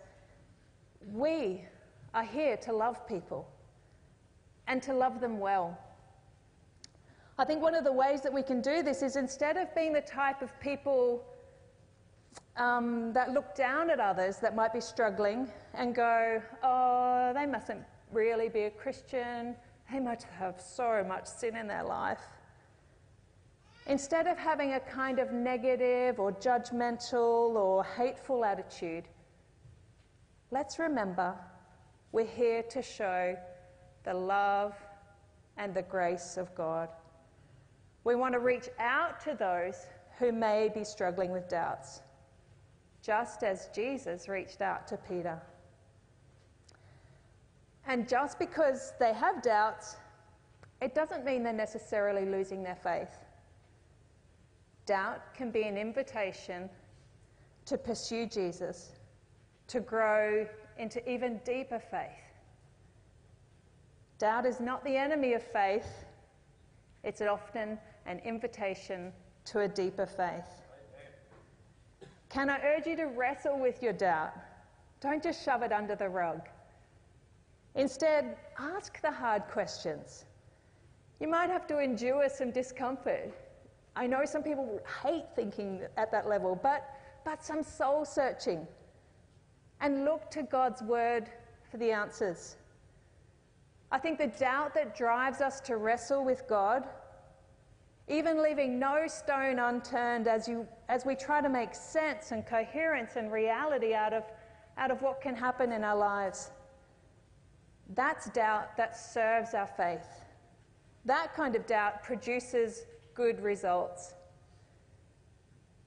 we 1.13 1.65
are 2.15 2.25
here 2.25 2.57
to 2.59 2.73
love 2.73 3.07
people 3.07 3.49
and 4.67 4.83
to 4.83 4.93
love 4.95 5.21
them 5.21 5.39
well. 5.39 5.79
I 7.39 7.45
think 7.45 7.63
one 7.63 7.75
of 7.75 7.85
the 7.85 7.93
ways 7.93 8.21
that 8.23 8.33
we 8.33 8.43
can 8.43 8.61
do 8.61 8.83
this 8.83 9.03
is 9.03 9.17
instead 9.17 9.57
of 9.57 9.75
being 9.75 9.93
the 9.93 10.03
type 10.03 10.43
of 10.43 10.59
people 10.61 11.25
um, 12.57 13.13
that 13.15 13.33
look 13.33 13.55
down 13.55 13.91
at 13.91 14.01
others 14.01 14.37
that 14.39 14.55
might 14.55 14.73
be 14.73 14.81
struggling 14.81 15.51
and 15.75 15.95
go, 15.95 16.43
oh, 16.63 17.33
they 17.35 17.47
mustn't 17.47 17.83
really 18.13 18.49
be 18.49 18.65
a 18.65 18.71
Christian, 18.71 19.57
they 19.93 20.01
must 20.01 20.25
have 20.39 20.61
so 20.61 21.05
much 21.07 21.27
sin 21.27 21.57
in 21.57 21.67
their 21.67 21.85
life. 21.85 22.23
Instead 23.87 24.27
of 24.27 24.39
having 24.39 24.75
a 24.75 24.81
kind 24.81 25.19
of 25.19 25.33
negative 25.33 26.19
or 26.19 26.33
judgmental 26.33 27.55
or 27.57 27.85
hateful 27.85 28.45
attitude, 28.45 29.05
let's 30.51 30.79
remember 30.79 31.35
we're 32.13 32.25
here 32.25 32.63
to 32.63 32.81
show 32.81 33.37
the 34.05 34.15
love 34.15 34.75
and 35.57 35.75
the 35.75 35.83
grace 35.83 36.37
of 36.37 36.55
God. 36.55 36.89
We 38.05 38.15
want 38.15 38.35
to 38.35 38.41
reach 38.41 38.69
out 38.79 39.21
to 39.25 39.35
those 39.35 39.87
who 40.19 40.33
may 40.33 40.71
be 40.75 40.85
struggling 40.85 41.33
with 41.33 41.49
doubts, 41.49 42.03
just 43.03 43.43
as 43.43 43.69
Jesus 43.75 44.29
reached 44.29 44.61
out 44.63 44.87
to 44.89 44.97
Peter. 44.97 45.41
And 47.87 48.09
just 48.09 48.39
because 48.39 48.93
they 48.99 49.13
have 49.13 49.43
doubts, 49.43 49.97
it 50.81 50.95
doesn't 50.95 51.25
mean 51.25 51.43
they're 51.43 51.53
necessarily 51.53 52.25
losing 52.25 52.63
their 52.63 52.77
faith. 52.77 53.19
Doubt 54.87 55.35
can 55.35 55.51
be 55.51 55.63
an 55.63 55.77
invitation 55.77 56.69
to 57.67 57.79
pursue 57.79 58.27
Jesus, 58.27 58.93
to 59.69 59.81
grow 59.81 60.47
into 60.79 61.09
even 61.11 61.41
deeper 61.45 61.79
faith. 61.79 62.11
Doubt 64.19 64.47
is 64.47 64.61
not 64.61 64.85
the 64.85 64.97
enemy 64.97 65.35
of 65.35 65.43
faith, 65.43 66.05
it's 67.05 67.21
often 67.21 67.79
an 68.07 68.21
invitation 68.25 69.13
to 69.45 69.61
a 69.61 69.69
deeper 69.69 70.07
faith. 70.07 70.47
Can 72.29 72.49
I 72.49 72.61
urge 72.65 72.87
you 72.87 72.97
to 72.97 73.07
wrestle 73.07 73.59
with 73.59 73.83
your 73.83 73.93
doubt? 73.93 74.33
Don't 75.01 75.23
just 75.23 75.45
shove 75.45 75.63
it 75.63 75.73
under 75.73 75.95
the 75.95 76.09
rug. 76.09 76.41
Instead, 77.75 78.37
ask 78.59 79.01
the 79.01 79.11
hard 79.11 79.43
questions. 79.49 80.27
You 81.21 81.29
might 81.29 81.51
have 81.51 81.67
to 81.69 81.79
endure 81.79 82.29
some 82.29 82.51
discomfort. 82.51 83.33
I 83.97 84.07
know 84.07 84.25
some 84.25 84.43
people 84.43 84.81
hate 85.03 85.25
thinking 85.35 85.83
at 85.97 86.11
that 86.13 86.29
level, 86.29 86.59
but, 86.61 86.89
but 87.25 87.45
some 87.45 87.63
soul 87.63 88.05
searching. 88.05 88.67
And 89.81 90.05
look 90.05 90.31
to 90.33 90.43
God's 90.43 90.83
word 90.83 91.31
for 91.71 91.77
the 91.79 91.93
answers. 91.93 92.57
I 93.91 93.99
think 93.99 94.19
the 94.19 94.29
doubt 94.29 94.75
that 94.75 94.97
drives 94.97 95.41
us 95.41 95.61
to 95.61 95.77
wrestle 95.77 96.25
with 96.25 96.45
God, 96.49 96.89
even 98.09 98.43
leaving 98.43 98.79
no 98.79 99.07
stone 99.07 99.59
unturned 99.59 100.27
as, 100.27 100.49
you, 100.49 100.67
as 100.89 101.05
we 101.05 101.15
try 101.15 101.41
to 101.41 101.49
make 101.49 101.75
sense 101.75 102.33
and 102.33 102.47
coherence 102.47 103.17
and 103.17 103.31
reality 103.31 103.95
out 103.95 104.13
of, 104.13 104.25
out 104.79 104.91
of 104.91 105.03
what 105.03 105.21
can 105.21 105.35
happen 105.35 105.73
in 105.73 105.85
our 105.85 105.97
lives, 105.97 106.51
that's 107.95 108.29
doubt 108.31 108.77
that 108.77 108.97
serves 108.97 109.55
our 109.55 109.67
faith. 109.67 110.07
That 111.05 111.35
kind 111.35 111.57
of 111.57 111.67
doubt 111.67 112.03
produces 112.03 112.85
good 113.15 113.41
results. 113.43 114.15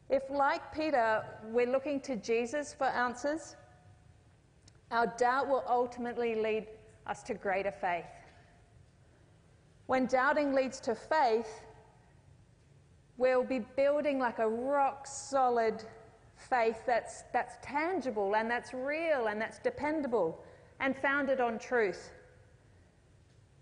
If, 0.09 0.24
like 0.29 0.74
Peter, 0.74 1.25
we're 1.45 1.71
looking 1.71 2.00
to 2.01 2.15
Jesus 2.15 2.74
for 2.74 2.85
answers, 2.85 3.55
our 4.91 5.07
doubt 5.17 5.47
will 5.47 5.63
ultimately 5.67 6.35
lead 6.35 6.67
us 7.07 7.24
to 7.24 7.33
greater 7.33 7.71
faith. 7.71 8.05
When 9.88 10.05
doubting 10.05 10.53
leads 10.53 10.79
to 10.81 10.95
faith, 10.95 11.62
we'll 13.17 13.43
be 13.43 13.59
building 13.59 14.19
like 14.19 14.39
a 14.39 14.47
rock 14.47 15.07
solid 15.07 15.83
faith 16.35 16.83
that's, 16.85 17.24
that's 17.33 17.55
tangible 17.63 18.35
and 18.35 18.50
that's 18.50 18.74
real 18.74 19.27
and 19.27 19.39
that's 19.39 19.59
dependable 19.59 20.43
and 20.79 20.96
founded 20.96 21.39
on 21.39 21.58
truth. 21.60 22.12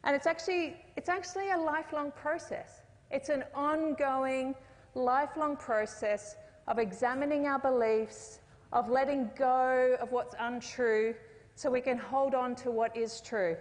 And 0.03 0.15
it's 0.15 0.27
actually, 0.27 0.75
it's 0.97 1.09
actually 1.09 1.51
a 1.51 1.57
lifelong 1.57 2.11
process. 2.11 2.81
It's 3.11 3.29
an 3.29 3.43
ongoing, 3.53 4.55
lifelong 4.95 5.55
process 5.55 6.35
of 6.67 6.79
examining 6.79 7.47
our 7.47 7.59
beliefs, 7.59 8.39
of 8.71 8.89
letting 8.89 9.29
go 9.37 9.95
of 10.01 10.11
what's 10.11 10.35
untrue 10.39 11.15
so 11.55 11.69
we 11.69 11.81
can 11.81 11.97
hold 11.97 12.33
on 12.33 12.55
to 12.55 12.71
what 12.71 12.95
is 12.97 13.21
true. 13.21 13.55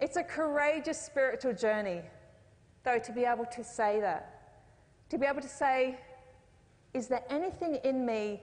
It's 0.00 0.16
a 0.16 0.22
courageous 0.22 1.00
spiritual 1.00 1.52
journey, 1.52 2.02
though, 2.84 3.00
to 3.00 3.12
be 3.12 3.24
able 3.24 3.46
to 3.46 3.64
say 3.64 4.00
that. 4.00 4.34
To 5.10 5.18
be 5.18 5.26
able 5.26 5.42
to 5.42 5.48
say, 5.48 5.98
is 6.94 7.08
there 7.08 7.24
anything 7.28 7.80
in 7.84 8.06
me 8.06 8.40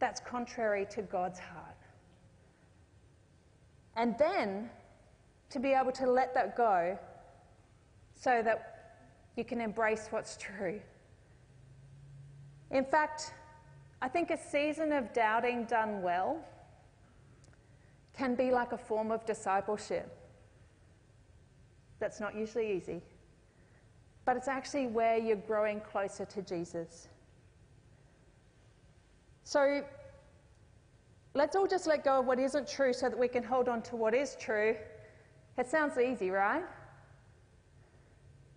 that's 0.00 0.20
contrary 0.20 0.86
to 0.90 1.02
God's 1.02 1.38
heart? 1.38 1.61
And 3.96 4.16
then 4.18 4.70
to 5.50 5.58
be 5.58 5.72
able 5.72 5.92
to 5.92 6.10
let 6.10 6.34
that 6.34 6.56
go 6.56 6.98
so 8.14 8.42
that 8.42 8.96
you 9.36 9.44
can 9.44 9.60
embrace 9.60 10.08
what's 10.10 10.36
true. 10.36 10.80
In 12.70 12.84
fact, 12.84 13.34
I 14.00 14.08
think 14.08 14.30
a 14.30 14.38
season 14.38 14.92
of 14.92 15.12
doubting 15.12 15.64
done 15.64 16.02
well 16.02 16.38
can 18.16 18.34
be 18.34 18.50
like 18.50 18.72
a 18.72 18.78
form 18.78 19.10
of 19.10 19.24
discipleship. 19.26 20.16
That's 21.98 22.18
not 22.18 22.34
usually 22.34 22.72
easy, 22.72 23.00
but 24.24 24.36
it's 24.36 24.48
actually 24.48 24.86
where 24.86 25.18
you're 25.18 25.36
growing 25.36 25.80
closer 25.80 26.24
to 26.24 26.42
Jesus. 26.42 27.08
So 29.44 29.84
let's 31.34 31.56
all 31.56 31.66
just 31.66 31.86
let 31.86 32.04
go 32.04 32.20
of 32.20 32.26
what 32.26 32.38
isn't 32.38 32.68
true 32.68 32.92
so 32.92 33.08
that 33.08 33.18
we 33.18 33.28
can 33.28 33.42
hold 33.42 33.68
on 33.68 33.82
to 33.82 33.96
what 33.96 34.14
is 34.14 34.36
true. 34.38 34.76
It 35.58 35.68
sounds 35.68 35.98
easy, 35.98 36.30
right? 36.30 36.64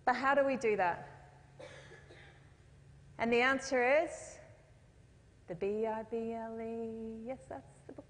But 0.04 0.16
how 0.16 0.34
do 0.34 0.44
we 0.44 0.56
do 0.56 0.76
that? 0.76 1.08
And 3.18 3.32
the 3.32 3.40
answer 3.40 4.02
is 4.04 4.10
the 5.48 5.54
B 5.54 5.86
I 5.86 6.02
B 6.10 6.32
L 6.32 6.60
E. 6.60 7.26
Yes, 7.26 7.38
that's 7.48 7.72
the 7.86 7.94
book. 7.94 8.04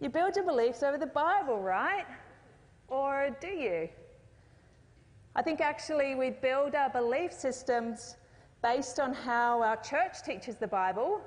You 0.00 0.08
build 0.08 0.36
your 0.36 0.44
beliefs 0.44 0.82
over 0.82 0.98
the 0.98 1.06
Bible, 1.06 1.60
right? 1.60 2.06
Or 2.88 3.36
do 3.40 3.48
you? 3.48 3.88
I 5.34 5.42
think 5.42 5.60
actually 5.60 6.14
we 6.14 6.30
build 6.30 6.74
our 6.74 6.90
belief 6.90 7.32
systems 7.32 8.16
based 8.62 9.00
on 9.00 9.12
how 9.12 9.62
our 9.62 9.76
church 9.76 10.22
teaches 10.24 10.56
the 10.56 10.66
Bible. 10.66 11.20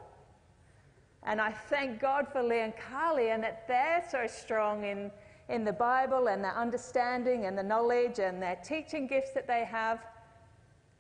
And 1.23 1.41
I 1.41 1.51
thank 1.51 1.99
God 1.99 2.27
for 2.31 2.41
Lee 2.41 2.61
and 2.61 2.73
Carly 2.75 3.31
and 3.31 3.43
that 3.43 3.67
they're 3.67 4.03
so 4.09 4.25
strong 4.25 4.85
in, 4.85 5.11
in 5.49 5.63
the 5.65 5.73
Bible 5.73 6.27
and 6.27 6.43
their 6.43 6.55
understanding 6.55 7.45
and 7.45 7.57
the 7.57 7.63
knowledge 7.63 8.19
and 8.19 8.41
their 8.41 8.55
teaching 8.63 9.05
gifts 9.07 9.31
that 9.31 9.47
they 9.47 9.65
have. 9.65 10.05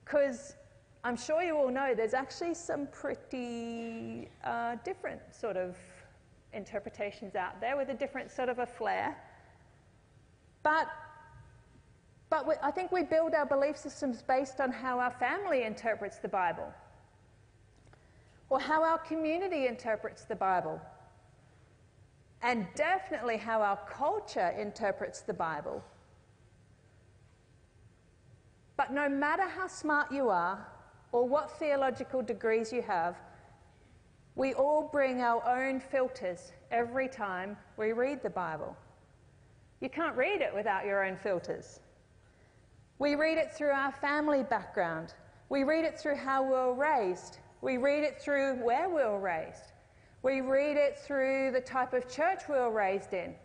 Because 0.03 0.55
I'm 1.03 1.15
sure 1.15 1.41
you 1.41 1.55
all 1.55 1.71
know 1.71 1.93
there's 1.95 2.13
actually 2.13 2.53
some 2.53 2.87
pretty 2.87 4.29
uh, 4.43 4.75
different 4.83 5.21
sort 5.31 5.55
of 5.55 5.77
interpretations 6.53 7.35
out 7.35 7.61
there 7.61 7.77
with 7.77 7.89
a 7.89 7.93
different 7.93 8.29
sort 8.29 8.49
of 8.49 8.59
a 8.59 8.65
flair. 8.65 9.15
But, 10.63 10.89
but 12.29 12.45
we, 12.45 12.55
I 12.61 12.71
think 12.71 12.91
we 12.91 13.03
build 13.03 13.33
our 13.33 13.45
belief 13.45 13.77
systems 13.77 14.21
based 14.21 14.59
on 14.59 14.71
how 14.71 14.99
our 14.99 15.11
family 15.11 15.63
interprets 15.63 16.17
the 16.17 16.27
Bible 16.27 16.73
or 18.49 18.59
how 18.59 18.83
our 18.83 18.97
community 18.97 19.67
interprets 19.67 20.23
the 20.23 20.35
Bible, 20.35 20.81
and 22.41 22.67
definitely 22.75 23.37
how 23.37 23.61
our 23.61 23.79
culture 23.89 24.55
interprets 24.57 25.21
the 25.21 25.33
Bible. 25.33 25.83
But 28.77 28.93
no 28.93 29.09
matter 29.09 29.43
how 29.43 29.67
smart 29.67 30.11
you 30.11 30.29
are 30.29 30.65
or 31.11 31.27
what 31.27 31.51
theological 31.59 32.21
degrees 32.21 32.71
you 32.71 32.81
have, 32.81 33.17
we 34.35 34.53
all 34.53 34.89
bring 34.89 35.21
our 35.21 35.45
own 35.45 35.81
filters 35.81 36.53
every 36.71 37.09
time 37.09 37.57
we 37.75 37.91
read 37.91 38.23
the 38.23 38.29
Bible. 38.29 38.75
You 39.81 39.89
can't 39.89 40.15
read 40.15 40.41
it 40.41 40.53
without 40.55 40.85
your 40.85 41.05
own 41.05 41.17
filters. 41.17 41.81
We 42.99 43.15
read 43.15 43.37
it 43.37 43.53
through 43.53 43.71
our 43.71 43.91
family 43.91 44.43
background. 44.43 45.13
We 45.49 45.63
read 45.63 45.83
it 45.83 45.99
through 45.99 46.15
how 46.15 46.43
we 46.43 46.49
were 46.51 46.73
raised. 46.73 47.39
We 47.61 47.77
read 47.77 48.03
it 48.03 48.21
through 48.21 48.55
where 48.55 48.87
we 48.87 48.95
were 48.95 49.19
raised. 49.19 49.73
We 50.21 50.41
read 50.41 50.77
it 50.77 50.97
through 50.97 51.51
the 51.51 51.61
type 51.61 51.93
of 51.93 52.09
church 52.09 52.43
we 52.49 52.55
were 52.55 52.71
raised 52.71 53.13
in, 53.13 53.35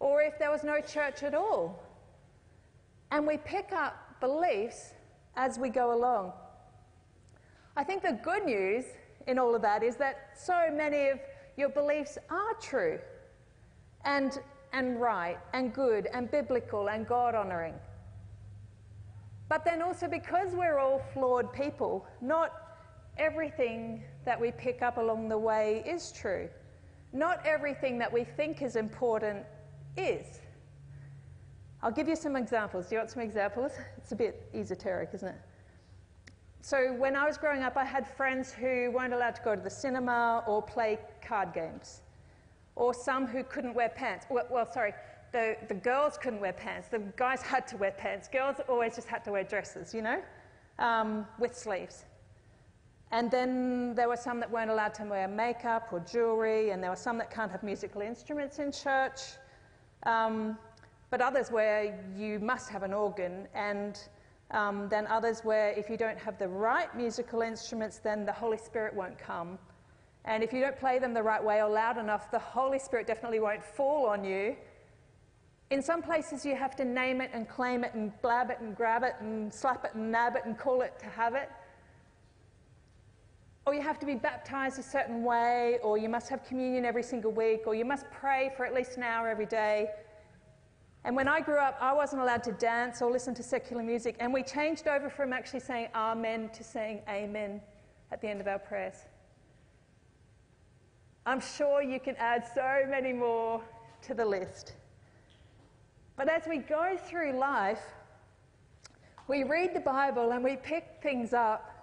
or 0.00 0.22
if 0.22 0.38
there 0.38 0.50
was 0.50 0.64
no 0.64 0.80
church 0.80 1.22
at 1.22 1.34
all. 1.34 1.82
And 3.10 3.26
we 3.26 3.36
pick 3.38 3.72
up 3.72 4.20
beliefs 4.20 4.94
as 5.36 5.58
we 5.58 5.68
go 5.68 5.94
along. 5.94 6.32
I 7.76 7.84
think 7.84 8.02
the 8.02 8.18
good 8.22 8.44
news 8.44 8.84
in 9.28 9.38
all 9.38 9.54
of 9.54 9.62
that 9.62 9.82
is 9.82 9.96
that 9.96 10.30
so 10.36 10.68
many 10.72 11.08
of 11.08 11.20
your 11.56 11.68
beliefs 11.68 12.18
are 12.30 12.54
true 12.60 12.98
and, 14.04 14.38
and 14.72 15.00
right 15.00 15.38
and 15.52 15.72
good 15.72 16.08
and 16.12 16.30
biblical 16.30 16.88
and 16.88 17.06
God 17.06 17.34
honoring. 17.34 17.74
But 19.48 19.64
then 19.64 19.82
also 19.82 20.08
because 20.08 20.52
we're 20.52 20.78
all 20.78 21.00
flawed 21.14 21.52
people, 21.52 22.04
not 22.20 22.67
everything 23.18 24.02
that 24.24 24.40
we 24.40 24.52
pick 24.52 24.82
up 24.82 24.98
along 24.98 25.28
the 25.28 25.38
way 25.38 25.82
is 25.86 26.12
true. 26.12 26.48
Not 27.12 27.44
everything 27.46 27.98
that 27.98 28.12
we 28.12 28.24
think 28.24 28.62
is 28.62 28.76
important 28.76 29.44
is. 29.96 30.40
I'll 31.82 31.92
give 31.92 32.08
you 32.08 32.16
some 32.16 32.36
examples. 32.36 32.88
Do 32.88 32.96
you 32.96 32.98
want 32.98 33.10
some 33.10 33.22
examples? 33.22 33.72
It's 33.96 34.12
a 34.12 34.16
bit 34.16 34.48
esoteric, 34.54 35.10
isn't 35.14 35.28
it? 35.28 35.40
So, 36.60 36.92
when 36.94 37.14
I 37.14 37.26
was 37.26 37.38
growing 37.38 37.62
up, 37.62 37.76
I 37.76 37.84
had 37.84 38.06
friends 38.06 38.52
who 38.52 38.90
weren't 38.90 39.14
allowed 39.14 39.36
to 39.36 39.42
go 39.42 39.54
to 39.54 39.60
the 39.60 39.70
cinema 39.70 40.42
or 40.46 40.60
play 40.60 40.98
card 41.22 41.54
games, 41.54 42.00
or 42.74 42.92
some 42.92 43.26
who 43.26 43.44
couldn't 43.44 43.74
wear 43.74 43.88
pants. 43.88 44.26
Well, 44.28 44.46
well 44.50 44.70
sorry, 44.70 44.92
the, 45.32 45.56
the 45.68 45.74
girls 45.74 46.18
couldn't 46.18 46.40
wear 46.40 46.52
pants. 46.52 46.88
The 46.88 47.00
guys 47.16 47.42
had 47.42 47.66
to 47.68 47.76
wear 47.76 47.92
pants. 47.92 48.28
Girls 48.28 48.56
always 48.68 48.96
just 48.96 49.08
had 49.08 49.24
to 49.24 49.32
wear 49.32 49.44
dresses, 49.44 49.94
you 49.94 50.02
know, 50.02 50.20
um, 50.78 51.26
with 51.38 51.56
sleeves. 51.56 52.04
And 53.10 53.30
then 53.30 53.94
there 53.94 54.08
were 54.08 54.16
some 54.16 54.38
that 54.40 54.50
weren't 54.50 54.70
allowed 54.70 54.94
to 54.94 55.04
wear 55.04 55.28
makeup 55.28 55.88
or 55.92 56.00
jewelry, 56.00 56.70
and 56.70 56.82
there 56.82 56.90
were 56.90 56.96
some 56.96 57.16
that 57.18 57.30
can't 57.30 57.50
have 57.50 57.62
musical 57.62 58.02
instruments 58.02 58.58
in 58.58 58.70
church. 58.70 59.20
Um, 60.04 60.58
but 61.10 61.20
others 61.20 61.50
where 61.50 61.98
you 62.16 62.38
must 62.38 62.68
have 62.68 62.82
an 62.82 62.92
organ 62.92 63.48
and 63.54 63.98
um, 64.50 64.88
then 64.88 65.06
others 65.06 65.40
where 65.40 65.70
if 65.70 65.90
you 65.90 65.96
don't 65.96 66.18
have 66.18 66.38
the 66.38 66.48
right 66.48 66.94
musical 66.96 67.42
instruments, 67.42 67.98
then 67.98 68.24
the 68.24 68.32
Holy 68.32 68.58
Spirit 68.58 68.94
won't 68.94 69.18
come. 69.18 69.58
And 70.24 70.42
if 70.42 70.52
you 70.52 70.60
don't 70.60 70.78
play 70.78 70.98
them 70.98 71.14
the 71.14 71.22
right 71.22 71.42
way 71.42 71.62
or 71.62 71.68
loud 71.70 71.98
enough, 71.98 72.30
the 72.30 72.38
Holy 72.38 72.78
Spirit 72.78 73.06
definitely 73.06 73.40
won't 73.40 73.64
fall 73.64 74.06
on 74.06 74.24
you. 74.24 74.56
In 75.70 75.82
some 75.82 76.02
places, 76.02 76.46
you 76.46 76.56
have 76.56 76.74
to 76.76 76.84
name 76.84 77.20
it 77.20 77.30
and 77.34 77.48
claim 77.48 77.84
it 77.84 77.92
and 77.94 78.12
blab 78.22 78.50
it 78.50 78.58
and 78.60 78.74
grab 78.74 79.02
it 79.02 79.14
and 79.20 79.52
slap 79.52 79.84
it 79.84 79.94
and 79.94 80.10
nab 80.10 80.36
it 80.36 80.42
and 80.46 80.58
call 80.58 80.80
it 80.82 80.98
to 80.98 81.06
have 81.06 81.34
it. 81.34 81.50
Or 83.68 83.74
you 83.74 83.82
have 83.82 83.98
to 83.98 84.06
be 84.06 84.14
baptized 84.14 84.78
a 84.78 84.82
certain 84.82 85.22
way, 85.22 85.78
or 85.82 85.98
you 85.98 86.08
must 86.08 86.30
have 86.30 86.42
communion 86.42 86.86
every 86.86 87.02
single 87.02 87.30
week, 87.30 87.64
or 87.66 87.74
you 87.74 87.84
must 87.84 88.10
pray 88.10 88.50
for 88.56 88.64
at 88.64 88.72
least 88.72 88.96
an 88.96 89.02
hour 89.02 89.28
every 89.28 89.44
day. 89.44 89.90
And 91.04 91.14
when 91.14 91.28
I 91.28 91.42
grew 91.42 91.58
up, 91.58 91.76
I 91.78 91.92
wasn't 91.92 92.22
allowed 92.22 92.42
to 92.44 92.52
dance 92.52 93.02
or 93.02 93.10
listen 93.10 93.34
to 93.34 93.42
secular 93.42 93.82
music, 93.82 94.16
and 94.20 94.32
we 94.32 94.42
changed 94.42 94.88
over 94.88 95.10
from 95.10 95.34
actually 95.34 95.60
saying 95.60 95.88
Amen 95.94 96.48
to 96.54 96.64
saying 96.64 97.02
Amen 97.10 97.60
at 98.10 98.22
the 98.22 98.28
end 98.28 98.40
of 98.40 98.48
our 98.48 98.58
prayers. 98.58 98.94
I'm 101.26 101.40
sure 101.40 101.82
you 101.82 102.00
can 102.00 102.16
add 102.16 102.46
so 102.54 102.86
many 102.88 103.12
more 103.12 103.60
to 104.00 104.14
the 104.14 104.24
list. 104.24 104.76
But 106.16 106.30
as 106.30 106.44
we 106.48 106.56
go 106.56 106.96
through 106.96 107.32
life, 107.32 107.82
we 109.26 109.44
read 109.44 109.74
the 109.74 109.80
Bible 109.80 110.30
and 110.30 110.42
we 110.42 110.56
pick 110.56 111.00
things 111.02 111.34
up, 111.34 111.77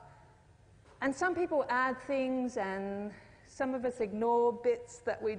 and 1.01 1.13
some 1.13 1.35
people 1.35 1.65
add 1.69 1.99
things, 2.07 2.57
and 2.57 3.11
some 3.47 3.73
of 3.73 3.85
us 3.85 3.99
ignore 3.99 4.53
bits 4.53 4.99
that 4.99 5.21
we 5.21 5.37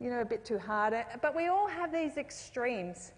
you 0.00 0.10
know, 0.10 0.20
a 0.20 0.24
bit 0.24 0.44
too 0.44 0.58
hard. 0.58 0.92
At. 0.92 1.22
But 1.22 1.34
we 1.34 1.46
all 1.46 1.68
have 1.68 1.92
these 1.92 2.16
extremes. 2.16 3.12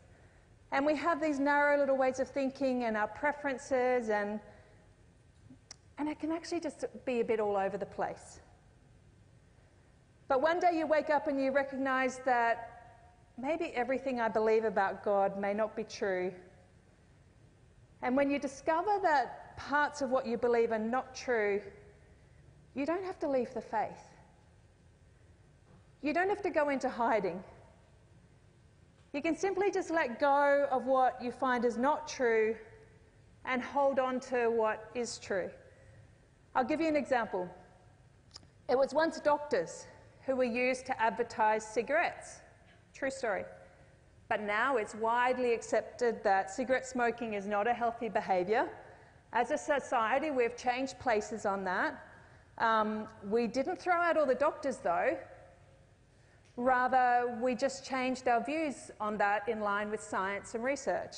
And 0.71 0.85
we 0.85 0.95
have 0.97 1.21
these 1.21 1.41
narrow 1.41 1.79
little 1.79 1.97
ways 1.97 2.21
of 2.21 2.29
thinking 2.29 2.85
and 2.85 2.97
our 2.97 3.09
preferences, 3.09 4.11
and, 4.11 4.39
and 5.97 6.09
it 6.09 6.21
can 6.21 6.31
actually 6.31 6.61
just 6.61 6.85
be 7.07 7.21
a 7.21 7.25
bit 7.25 7.41
all 7.41 7.57
over 7.57 7.79
the 7.79 7.87
place. 7.87 8.41
But 10.29 10.43
one 10.43 10.61
day 10.61 10.73
you 10.75 10.87
wake 10.87 11.09
up 11.09 11.27
and 11.27 11.43
you 11.43 11.53
recognize 11.53 12.21
that 12.27 13.01
maybe 13.39 13.67
everything 13.75 14.21
I 14.21 14.29
believe 14.29 14.65
about 14.65 15.03
God 15.03 15.41
may 15.41 15.55
not 15.55 15.75
be 15.75 15.85
true. 15.85 16.33
And 18.03 18.15
when 18.15 18.31
you 18.31 18.39
discover 18.39 18.99
that 19.03 19.48
parts 19.59 20.01
of 20.03 20.11
what 20.11 20.25
you 20.25 20.39
believe 20.39 20.73
are 20.73 20.79
not 20.79 21.15
true, 21.15 21.61
you 22.75 22.87
don't 22.87 23.05
have 23.05 23.19
to 23.19 23.29
leave 23.29 23.53
the 23.53 23.61
faith. 23.61 24.07
You 26.01 26.15
don't 26.15 26.29
have 26.29 26.43
to 26.43 26.51
go 26.51 26.69
into 26.69 26.89
hiding. 26.89 27.43
You 29.13 29.21
can 29.21 29.37
simply 29.37 29.71
just 29.71 29.91
let 29.91 30.21
go 30.21 30.69
of 30.71 30.87
what 30.87 31.21
you 31.21 31.33
find 31.33 31.65
is 31.65 31.77
not 31.77 32.07
true 32.07 32.55
and 33.45 33.61
hold 33.61 33.99
on 33.99 34.21
to 34.21 34.49
what 34.49 34.91
is 34.95 35.19
true. 35.19 35.51
I'll 36.55 36.65
give 36.65 36.81
you 36.81 36.89
an 36.89 36.97
example. 36.97 37.49
It 38.69 38.79
was 38.79 38.95
once 38.95 39.19
doctors 39.19 39.87
who 40.25 40.37
were 40.37 40.45
used 40.45 40.87
to 40.87 41.03
advertise 41.03 41.67
cigarettes. 41.67 42.41
True 42.95 43.11
story. 43.11 43.45
But 44.29 44.43
now 44.43 44.77
it's 44.77 44.95
widely 44.95 45.53
accepted 45.53 46.23
that 46.23 46.51
cigarette 46.51 46.87
smoking 46.87 47.35
is 47.35 47.47
not 47.47 47.67
a 47.67 47.73
healthy 47.73 48.09
behaviour. 48.09 48.69
As 49.33 49.51
a 49.51 49.59
society, 49.59 50.31
we've 50.31 50.57
changed 50.57 50.99
places 50.99 51.45
on 51.45 51.65
that. 51.65 52.03
Um, 52.59 53.07
we 53.29 53.47
didn't 53.47 53.81
throw 53.81 53.95
out 53.95 54.17
all 54.17 54.27
the 54.27 54.35
doctors, 54.35 54.79
though. 54.79 55.17
Rather, 56.57 57.39
we 57.41 57.55
just 57.55 57.85
changed 57.85 58.27
our 58.27 58.43
views 58.43 58.91
on 59.01 59.17
that 59.19 59.49
in 59.49 59.61
line 59.61 59.91
with 59.91 60.01
science 60.01 60.55
and 60.55 60.65
research. 60.65 61.17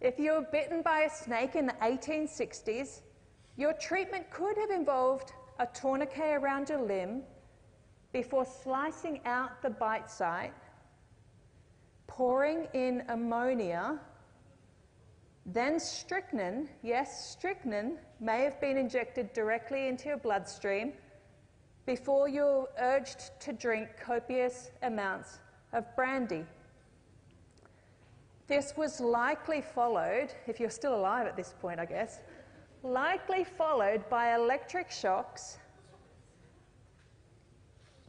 If 0.00 0.18
you 0.18 0.32
were 0.32 0.46
bitten 0.50 0.82
by 0.82 1.02
a 1.02 1.10
snake 1.10 1.54
in 1.54 1.66
the 1.66 1.74
1860s, 1.74 3.02
your 3.56 3.72
treatment 3.74 4.30
could 4.30 4.56
have 4.58 4.70
involved 4.70 5.32
a 5.58 5.66
tourniquet 5.66 6.36
around 6.42 6.68
your 6.68 6.82
limb 6.82 7.22
before 8.12 8.44
slicing 8.44 9.20
out 9.24 9.62
the 9.62 9.70
bite 9.70 10.10
site, 10.10 10.52
pouring 12.06 12.66
in 12.74 13.04
ammonia, 13.08 13.98
then 15.46 15.78
strychnine, 15.78 16.68
yes, 16.82 17.30
strychnine 17.30 17.98
may 18.18 18.42
have 18.42 18.60
been 18.60 18.76
injected 18.76 19.32
directly 19.32 19.86
into 19.86 20.08
your 20.08 20.16
bloodstream 20.16 20.92
before 21.86 22.28
you're 22.28 22.68
urged 22.80 23.30
to 23.40 23.52
drink 23.52 23.88
copious 24.04 24.72
amounts 24.82 25.38
of 25.72 25.84
brandy. 25.94 26.44
This 28.48 28.76
was 28.76 29.00
likely 29.00 29.60
followed, 29.60 30.34
if 30.48 30.58
you're 30.58 30.68
still 30.68 30.96
alive 30.96 31.26
at 31.26 31.36
this 31.36 31.54
point, 31.60 31.78
I 31.78 31.84
guess, 31.84 32.20
likely 32.82 33.44
followed 33.44 34.08
by 34.08 34.34
electric 34.34 34.90
shocks 34.90 35.58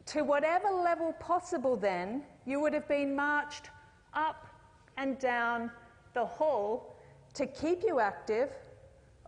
to 0.07 0.23
whatever 0.23 0.69
level 0.69 1.13
possible, 1.13 1.75
then, 1.75 2.23
you 2.45 2.59
would 2.61 2.73
have 2.73 2.87
been 2.87 3.15
marched 3.15 3.69
up 4.13 4.47
and 4.95 5.19
down 5.19 5.69
the 6.13 6.25
hall 6.25 6.96
to 7.37 7.45
keep 7.45 7.83
you 7.83 7.99
active, 7.99 8.49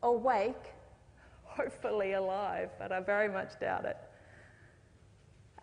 awake, 0.03 0.73
hopefully 1.43 2.13
alive, 2.13 2.69
but 2.79 2.91
I 2.91 2.99
very 2.99 3.29
much 3.29 3.59
doubt 3.59 3.85
it. 3.85 3.97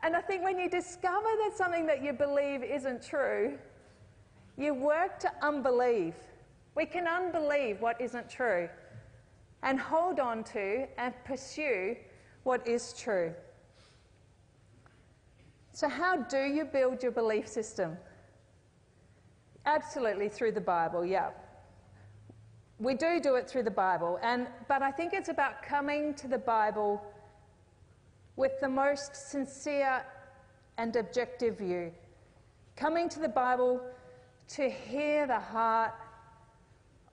And 0.03 0.15
I 0.15 0.21
think 0.21 0.45
when 0.45 0.59
you 0.59 0.71
discover 0.71 1.29
that 1.43 1.57
something 1.57 1.87
that 1.87 2.03
you 2.05 2.13
believe 2.13 2.63
isn't 2.63 3.03
true, 3.03 3.59
you 4.57 4.75
work 4.75 5.19
to 5.21 5.31
unbelieve. 5.43 6.15
We 6.77 6.87
can 6.87 7.09
unbelieve 7.09 7.81
what 7.81 8.01
isn't 8.01 8.31
true 8.31 8.69
and 9.63 9.81
hold 9.81 10.21
on 10.21 10.45
to 10.45 10.87
and 10.99 11.13
pursue 11.25 11.97
what 12.45 12.67
is 12.69 12.93
true. 12.93 13.35
So, 15.73 15.89
how 15.89 16.19
do 16.19 16.45
you 16.45 16.65
build 16.65 17.03
your 17.03 17.13
belief 17.13 17.49
system? 17.49 17.97
Absolutely 19.67 20.29
through 20.29 20.53
the 20.53 20.61
Bible, 20.61 21.05
yeah. 21.05 21.31
We 22.79 22.95
do 22.95 23.21
do 23.21 23.37
it 23.37 23.49
through 23.49 23.63
the 23.63 23.71
Bible, 23.71 24.19
and, 24.23 24.49
but 24.69 24.83
I 24.83 24.91
think 24.91 25.15
it's 25.15 25.31
about 25.31 25.63
coming 25.63 26.13
to 26.15 26.29
the 26.29 26.39
Bible 26.39 27.03
with 28.37 28.61
the 28.61 28.69
most 28.69 29.17
sincere 29.31 30.05
and 30.77 30.95
objective 30.95 31.59
view, 31.59 31.91
coming 32.77 33.09
to 33.09 33.19
the 33.19 33.29
Bible 33.29 33.81
to 34.49 34.69
hear 34.69 35.27
the 35.27 35.41
heart 35.41 35.95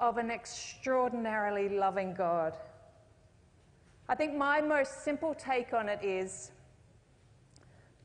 of 0.02 0.18
an 0.18 0.30
extraordinarily 0.30 1.70
loving 1.70 2.14
God. 2.14 2.58
I 4.10 4.16
think 4.16 4.36
my 4.36 4.60
most 4.60 5.06
simple 5.06 5.34
take 5.34 5.74
on 5.74 5.88
it 5.88 6.04
is 6.04 6.52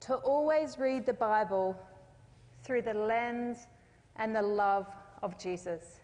to 0.01 0.15
always 0.15 0.79
read 0.79 1.07
the 1.07 1.13
Bible 1.13 1.77
through 2.63 2.83
the 2.83 2.95
lens 2.95 3.67
and 4.15 4.35
the 4.35 4.43
love 4.43 4.87
of 5.23 5.37
Jesus. 5.37 5.98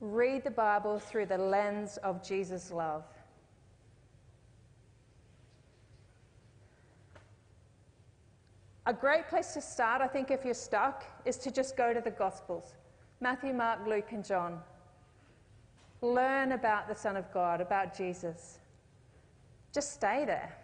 Read 0.00 0.44
the 0.44 0.50
Bible 0.50 0.98
through 0.98 1.26
the 1.26 1.38
lens 1.38 1.96
of 1.98 2.22
Jesus' 2.22 2.70
love. 2.70 3.04
A 8.88 8.92
great 8.92 9.26
place 9.28 9.52
to 9.54 9.60
start, 9.60 10.00
I 10.00 10.06
think, 10.06 10.30
if 10.30 10.44
you're 10.44 10.54
stuck, 10.54 11.04
is 11.24 11.38
to 11.38 11.50
just 11.50 11.76
go 11.76 11.92
to 11.92 12.00
the 12.00 12.10
Gospels 12.10 12.74
Matthew, 13.20 13.52
Mark, 13.52 13.86
Luke, 13.86 14.12
and 14.12 14.24
John. 14.24 14.60
Learn 16.02 16.52
about 16.52 16.86
the 16.86 16.94
Son 16.94 17.16
of 17.16 17.32
God, 17.32 17.60
about 17.60 17.96
Jesus. 17.96 18.58
Just 19.72 19.92
stay 19.92 20.24
there. 20.24 20.56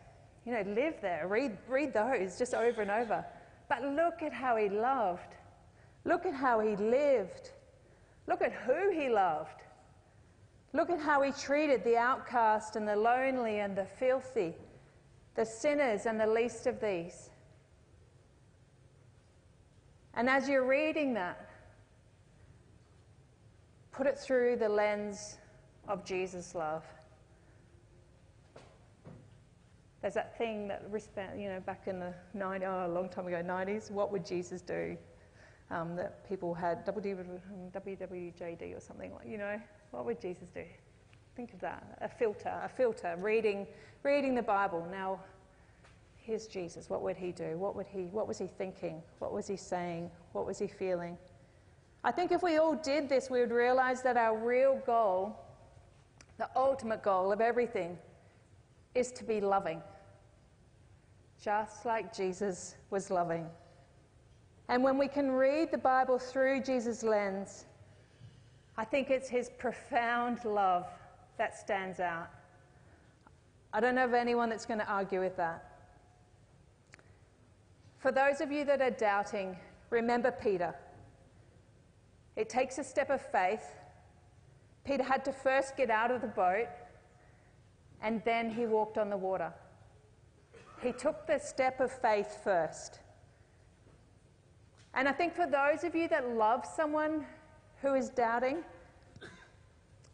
You 0.44 0.52
know, 0.52 0.62
live 0.72 1.00
there. 1.00 1.26
Read, 1.26 1.56
read 1.66 1.92
those 1.94 2.38
just 2.38 2.54
over 2.54 2.82
and 2.82 2.90
over. 2.90 3.24
But 3.68 3.82
look 3.82 4.22
at 4.22 4.32
how 4.32 4.56
he 4.56 4.68
loved. 4.68 5.34
Look 6.04 6.26
at 6.26 6.34
how 6.34 6.60
he 6.60 6.76
lived. 6.76 7.50
Look 8.26 8.42
at 8.42 8.52
who 8.52 8.90
he 8.90 9.08
loved. 9.08 9.62
Look 10.72 10.90
at 10.90 11.00
how 11.00 11.22
he 11.22 11.32
treated 11.32 11.84
the 11.84 11.96
outcast 11.96 12.76
and 12.76 12.88
the 12.88 12.96
lonely 12.96 13.60
and 13.60 13.76
the 13.76 13.84
filthy, 13.84 14.54
the 15.34 15.44
sinners 15.44 16.06
and 16.06 16.18
the 16.18 16.26
least 16.26 16.66
of 16.66 16.80
these. 16.80 17.30
And 20.14 20.28
as 20.28 20.48
you're 20.48 20.66
reading 20.66 21.14
that, 21.14 21.50
put 23.90 24.06
it 24.06 24.18
through 24.18 24.56
the 24.56 24.68
lens 24.68 25.36
of 25.88 26.04
Jesus' 26.04 26.54
love. 26.54 26.84
There's 30.00 30.14
that 30.14 30.36
thing 30.36 30.68
that 30.68 30.82
you 31.38 31.48
know, 31.48 31.60
back 31.60 31.86
in 31.86 32.00
the 32.00 32.12
90s, 32.36 32.62
oh, 32.66 32.86
a 32.86 32.92
long 32.92 33.08
time 33.08 33.26
ago, 33.26 33.40
90s, 33.42 33.90
what 33.90 34.10
would 34.10 34.26
Jesus 34.26 34.60
do? 34.60 34.96
Um, 35.72 35.96
that 35.96 36.28
people 36.28 36.52
had 36.52 36.84
WWJD 36.84 38.76
or 38.76 38.80
something 38.80 39.10
you 39.26 39.38
know, 39.38 39.58
what 39.90 40.04
would 40.04 40.20
Jesus 40.20 40.50
do? 40.54 40.64
Think 41.34 41.54
of 41.54 41.60
that, 41.60 41.96
a 42.02 42.08
filter, 42.08 42.60
a 42.62 42.68
filter, 42.68 43.16
reading, 43.18 43.66
reading 44.02 44.34
the 44.34 44.42
Bible. 44.42 44.86
Now, 44.90 45.18
here's 46.18 46.46
Jesus. 46.46 46.90
What 46.90 47.00
would 47.00 47.16
he 47.16 47.32
do? 47.32 47.56
What, 47.56 47.74
would 47.74 47.86
he, 47.86 48.02
what 48.02 48.28
was 48.28 48.36
he 48.38 48.46
thinking? 48.46 49.02
What 49.18 49.32
was 49.32 49.46
he 49.46 49.56
saying? 49.56 50.10
What 50.32 50.44
was 50.46 50.58
he 50.58 50.66
feeling? 50.66 51.16
I 52.04 52.10
think 52.10 52.32
if 52.32 52.42
we 52.42 52.58
all 52.58 52.74
did 52.74 53.08
this, 53.08 53.30
we 53.30 53.40
would 53.40 53.50
realize 53.50 54.02
that 54.02 54.16
our 54.16 54.36
real 54.36 54.80
goal, 54.84 55.38
the 56.36 56.48
ultimate 56.54 57.02
goal 57.02 57.32
of 57.32 57.40
everything, 57.40 57.96
is 58.94 59.10
to 59.12 59.24
be 59.24 59.40
loving, 59.40 59.80
just 61.42 61.86
like 61.86 62.14
Jesus 62.14 62.74
was 62.90 63.10
loving. 63.10 63.46
And 64.72 64.82
when 64.82 64.96
we 64.96 65.06
can 65.06 65.30
read 65.30 65.70
the 65.70 65.76
Bible 65.76 66.18
through 66.18 66.62
Jesus' 66.62 67.02
lens, 67.02 67.66
I 68.78 68.86
think 68.86 69.10
it's 69.10 69.28
his 69.28 69.50
profound 69.58 70.46
love 70.46 70.86
that 71.36 71.54
stands 71.54 72.00
out. 72.00 72.30
I 73.74 73.80
don't 73.80 73.96
know 73.96 74.06
of 74.06 74.14
anyone 74.14 74.48
that's 74.48 74.64
going 74.64 74.80
to 74.80 74.90
argue 74.90 75.20
with 75.20 75.36
that. 75.36 75.76
For 77.98 78.10
those 78.10 78.40
of 78.40 78.50
you 78.50 78.64
that 78.64 78.80
are 78.80 78.90
doubting, 78.90 79.58
remember 79.90 80.30
Peter. 80.30 80.74
It 82.36 82.48
takes 82.48 82.78
a 82.78 82.84
step 82.84 83.10
of 83.10 83.20
faith. 83.20 83.74
Peter 84.86 85.02
had 85.02 85.22
to 85.26 85.34
first 85.34 85.76
get 85.76 85.90
out 85.90 86.10
of 86.10 86.22
the 86.22 86.28
boat 86.28 86.68
and 88.00 88.22
then 88.24 88.48
he 88.48 88.64
walked 88.64 88.96
on 88.96 89.10
the 89.10 89.18
water. 89.18 89.52
He 90.82 90.92
took 90.92 91.26
the 91.26 91.38
step 91.38 91.78
of 91.78 91.92
faith 91.92 92.38
first. 92.42 93.00
And 94.94 95.08
I 95.08 95.12
think 95.12 95.34
for 95.34 95.46
those 95.46 95.84
of 95.84 95.94
you 95.94 96.08
that 96.08 96.28
love 96.30 96.66
someone 96.66 97.24
who 97.80 97.94
is 97.94 98.10
doubting, 98.10 98.58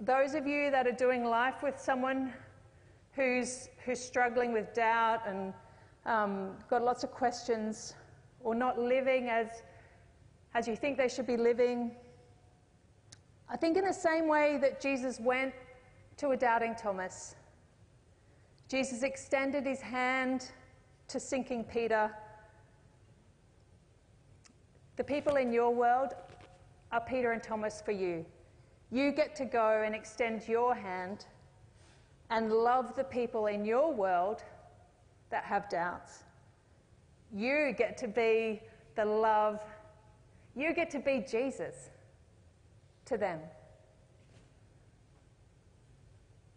those 0.00 0.34
of 0.34 0.46
you 0.46 0.70
that 0.70 0.86
are 0.86 0.92
doing 0.92 1.24
life 1.24 1.62
with 1.62 1.78
someone 1.78 2.32
who's, 3.12 3.68
who's 3.84 4.00
struggling 4.00 4.52
with 4.52 4.72
doubt 4.72 5.22
and 5.26 5.52
um, 6.06 6.52
got 6.70 6.82
lots 6.82 7.02
of 7.04 7.10
questions, 7.10 7.94
or 8.40 8.54
not 8.54 8.78
living 8.78 9.28
as 9.28 9.62
as 10.54 10.66
you 10.66 10.76
think 10.76 10.96
they 10.96 11.08
should 11.08 11.26
be 11.26 11.36
living. 11.36 11.92
I 13.48 13.56
think, 13.56 13.76
in 13.76 13.84
the 13.84 13.92
same 13.92 14.28
way 14.28 14.58
that 14.60 14.80
Jesus 14.80 15.20
went 15.20 15.54
to 16.16 16.30
a 16.30 16.36
doubting 16.36 16.74
Thomas, 16.74 17.34
Jesus 18.68 19.02
extended 19.02 19.64
his 19.64 19.80
hand 19.80 20.50
to 21.08 21.20
sinking 21.20 21.64
Peter. 21.64 22.10
The 24.98 25.04
people 25.04 25.36
in 25.36 25.52
your 25.52 25.72
world 25.72 26.14
are 26.90 27.00
Peter 27.00 27.30
and 27.30 27.40
Thomas 27.40 27.80
for 27.80 27.92
you. 27.92 28.26
You 28.90 29.12
get 29.12 29.36
to 29.36 29.44
go 29.44 29.84
and 29.86 29.94
extend 29.94 30.48
your 30.48 30.74
hand 30.74 31.24
and 32.30 32.52
love 32.52 32.96
the 32.96 33.04
people 33.04 33.46
in 33.46 33.64
your 33.64 33.94
world 33.94 34.42
that 35.30 35.44
have 35.44 35.68
doubts. 35.68 36.24
You 37.32 37.72
get 37.78 37.96
to 37.98 38.08
be 38.08 38.60
the 38.96 39.04
love, 39.04 39.60
you 40.56 40.74
get 40.74 40.90
to 40.90 40.98
be 40.98 41.24
Jesus 41.30 41.90
to 43.04 43.16
them. 43.16 43.38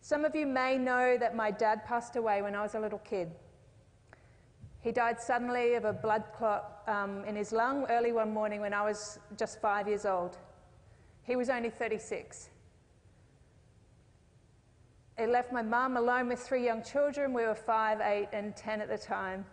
Some 0.01 0.25
of 0.25 0.36
you 0.36 0.47
may 0.47 0.80
know 0.80 1.15
that 1.19 1.36
my 1.36 1.51
dad 1.51 1.86
passed 1.86 2.15
away 2.15 2.41
when 2.41 2.56
I 2.56 2.63
was 2.63 2.73
a 2.73 2.80
little 2.80 2.99
kid. 2.99 3.36
He 4.82 4.91
died 4.91 5.20
suddenly 5.22 5.76
of 5.76 5.86
a 5.86 5.94
blood 5.94 6.24
clot 6.36 6.82
um, 6.88 7.24
in 7.26 7.36
his 7.36 7.52
lung 7.52 7.86
early 7.89 8.12
one 8.12 8.34
morning 8.34 8.62
when 8.62 8.74
I 8.74 8.84
was 8.84 9.20
just 9.38 9.62
five 9.62 9.88
years 9.88 10.06
old. 10.06 10.38
He 11.24 11.36
was 11.36 11.50
only 11.50 11.70
36. 11.70 12.50
It 15.20 15.30
left 15.30 15.52
my 15.52 15.62
mum 15.62 15.98
alone 15.98 16.30
with 16.30 16.39
three 16.39 16.65
young 16.65 16.82
children. 16.82 17.32
We 17.32 17.44
were 17.44 17.54
five, 17.54 18.02
eight, 18.02 18.30
and 18.34 18.56
ten 18.56 18.82
at 18.82 18.89
the 18.89 18.98
time. 18.98 19.46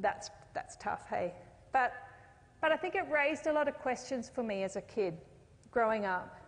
That's, 0.00 0.30
that's 0.52 0.76
tough, 0.76 1.06
hey? 1.08 1.32
But, 1.72 1.92
but 2.60 2.72
I 2.72 2.76
think 2.76 2.96
it 2.96 3.04
raised 3.08 3.46
a 3.46 3.52
lot 3.52 3.68
of 3.68 3.78
questions 3.78 4.28
for 4.34 4.42
me 4.42 4.64
as 4.64 4.74
a 4.74 4.80
kid 4.80 5.16
growing 5.70 6.06
up. 6.06 6.40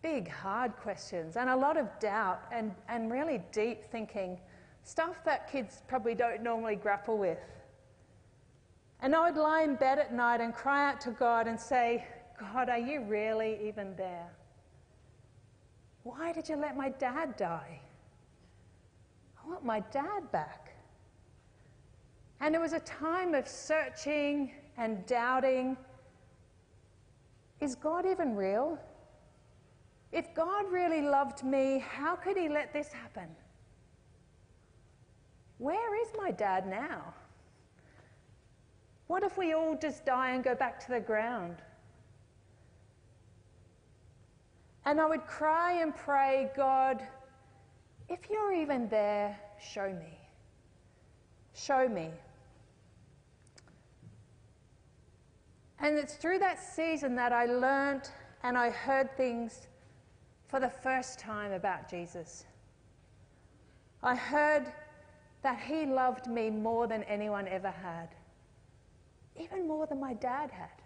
Big, 0.00 0.28
hard 0.28 0.74
questions, 0.76 1.36
and 1.36 1.50
a 1.50 1.56
lot 1.56 1.76
of 1.76 1.86
doubt 2.00 2.40
and, 2.50 2.74
and 2.88 3.12
really 3.12 3.42
deep 3.52 3.84
thinking. 3.84 4.38
Stuff 4.84 5.24
that 5.24 5.50
kids 5.50 5.82
probably 5.86 6.14
don't 6.14 6.42
normally 6.42 6.76
grapple 6.76 7.18
with. 7.18 7.38
And 9.00 9.14
I 9.14 9.30
would 9.30 9.38
lie 9.38 9.62
in 9.62 9.76
bed 9.76 9.98
at 9.98 10.12
night 10.12 10.40
and 10.40 10.54
cry 10.54 10.90
out 10.90 11.00
to 11.02 11.10
God 11.10 11.46
and 11.46 11.58
say, 11.58 12.06
God, 12.40 12.68
are 12.68 12.78
you 12.78 13.02
really 13.02 13.58
even 13.66 13.94
there? 13.96 14.28
Why 16.02 16.32
did 16.32 16.48
you 16.48 16.56
let 16.56 16.76
my 16.76 16.88
dad 16.88 17.36
die? 17.36 17.80
I 19.36 19.48
want 19.48 19.64
my 19.64 19.80
dad 19.80 20.30
back. 20.32 20.72
And 22.40 22.54
it 22.54 22.60
was 22.60 22.72
a 22.72 22.80
time 22.80 23.34
of 23.34 23.46
searching 23.46 24.52
and 24.76 25.04
doubting. 25.06 25.76
Is 27.60 27.74
God 27.74 28.06
even 28.06 28.34
real? 28.34 28.78
If 30.12 30.34
God 30.34 30.70
really 30.70 31.02
loved 31.02 31.44
me, 31.44 31.84
how 31.86 32.16
could 32.16 32.36
He 32.36 32.48
let 32.48 32.72
this 32.72 32.92
happen? 32.92 33.28
Where 35.58 36.00
is 36.00 36.08
my 36.16 36.30
dad 36.30 36.66
now? 36.66 37.14
What 39.08 39.22
if 39.22 39.36
we 39.36 39.52
all 39.52 39.76
just 39.76 40.04
die 40.04 40.30
and 40.30 40.44
go 40.44 40.54
back 40.54 40.78
to 40.86 40.92
the 40.92 41.00
ground? 41.00 41.56
And 44.84 45.00
I 45.00 45.06
would 45.06 45.26
cry 45.26 45.82
and 45.82 45.94
pray, 45.94 46.50
God, 46.56 47.02
if 48.08 48.30
you're 48.30 48.54
even 48.54 48.88
there, 48.88 49.38
show 49.60 49.88
me. 49.88 50.18
Show 51.54 51.88
me. 51.88 52.10
And 55.80 55.98
it's 55.98 56.14
through 56.14 56.38
that 56.38 56.58
season 56.60 57.14
that 57.16 57.32
I 57.32 57.46
learned 57.46 58.10
and 58.42 58.56
I 58.56 58.70
heard 58.70 59.16
things 59.16 59.68
for 60.48 60.60
the 60.60 60.70
first 60.70 61.18
time 61.18 61.52
about 61.52 61.88
Jesus. 61.88 62.44
I 64.02 64.14
heard 64.14 64.72
that 65.48 65.60
he 65.60 65.86
loved 65.86 66.26
me 66.26 66.50
more 66.50 66.86
than 66.86 67.02
anyone 67.04 67.48
ever 67.48 67.70
had, 67.70 68.08
even 69.40 69.66
more 69.66 69.86
than 69.86 69.98
my 69.98 70.12
dad 70.12 70.50
had. 70.50 70.82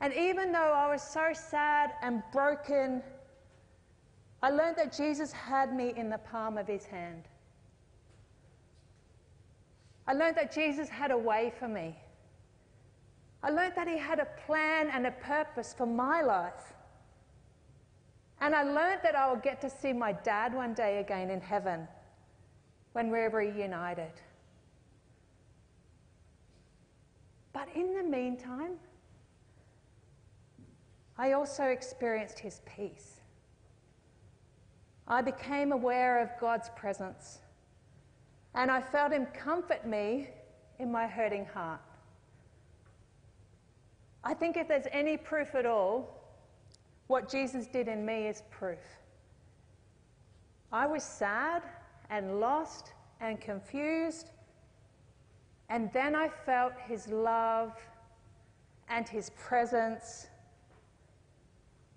And 0.00 0.12
even 0.12 0.50
though 0.50 0.72
I 0.72 0.90
was 0.90 1.00
so 1.00 1.28
sad 1.32 1.92
and 2.02 2.20
broken, 2.32 3.00
I 4.42 4.50
learned 4.50 4.74
that 4.74 4.92
Jesus 4.92 5.30
had 5.30 5.72
me 5.72 5.92
in 5.96 6.10
the 6.10 6.18
palm 6.18 6.58
of 6.58 6.66
his 6.66 6.84
hand. 6.84 7.22
I 10.08 10.14
learned 10.14 10.36
that 10.36 10.52
Jesus 10.52 10.88
had 10.88 11.12
a 11.12 11.18
way 11.18 11.52
for 11.60 11.68
me. 11.68 11.94
I 13.44 13.50
learned 13.50 13.74
that 13.76 13.86
he 13.86 13.98
had 13.98 14.18
a 14.18 14.26
plan 14.46 14.90
and 14.92 15.06
a 15.06 15.12
purpose 15.12 15.76
for 15.78 15.86
my 15.86 16.22
life. 16.22 16.72
And 18.40 18.54
I 18.54 18.62
learned 18.62 19.00
that 19.02 19.16
I 19.16 19.30
would 19.30 19.42
get 19.42 19.60
to 19.62 19.70
see 19.70 19.92
my 19.92 20.12
dad 20.12 20.54
one 20.54 20.74
day 20.74 20.98
again 20.98 21.30
in 21.30 21.40
heaven 21.40 21.88
when 22.92 23.10
we're 23.10 23.30
reunited. 23.30 24.12
But 27.52 27.68
in 27.74 27.94
the 27.94 28.02
meantime, 28.02 28.76
I 31.16 31.32
also 31.32 31.64
experienced 31.64 32.38
his 32.38 32.60
peace. 32.64 33.20
I 35.08 35.22
became 35.22 35.72
aware 35.72 36.22
of 36.22 36.28
God's 36.40 36.70
presence, 36.76 37.38
and 38.54 38.70
I 38.70 38.80
felt 38.80 39.12
him 39.12 39.26
comfort 39.26 39.84
me 39.84 40.28
in 40.78 40.92
my 40.92 41.06
hurting 41.08 41.46
heart. 41.46 41.80
I 44.22 44.34
think 44.34 44.56
if 44.56 44.68
there's 44.68 44.86
any 44.92 45.16
proof 45.16 45.54
at 45.54 45.66
all, 45.66 46.17
what 47.08 47.28
Jesus 47.28 47.66
did 47.66 47.88
in 47.88 48.06
me 48.06 48.28
is 48.28 48.42
proof. 48.50 48.78
I 50.72 50.86
was 50.86 51.02
sad 51.02 51.62
and 52.10 52.40
lost 52.40 52.92
and 53.20 53.40
confused, 53.40 54.30
and 55.68 55.90
then 55.92 56.14
I 56.14 56.28
felt 56.28 56.72
his 56.86 57.08
love 57.08 57.72
and 58.88 59.08
his 59.08 59.30
presence 59.30 60.28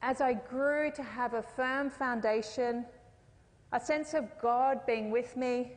as 0.02 0.20
I 0.20 0.34
grew 0.34 0.92
to 0.92 1.04
have 1.04 1.36
a 1.36 1.42
firm 1.42 1.90
foundation, 1.90 2.86
a 3.72 3.80
sense 3.80 4.14
of 4.14 4.26
God 4.42 4.86
being 4.86 5.12
with 5.12 5.38
me, 5.38 5.74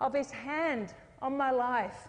of 0.00 0.14
His 0.14 0.30
hand 0.30 0.94
on 1.20 1.36
my 1.36 1.50
life, 1.50 2.08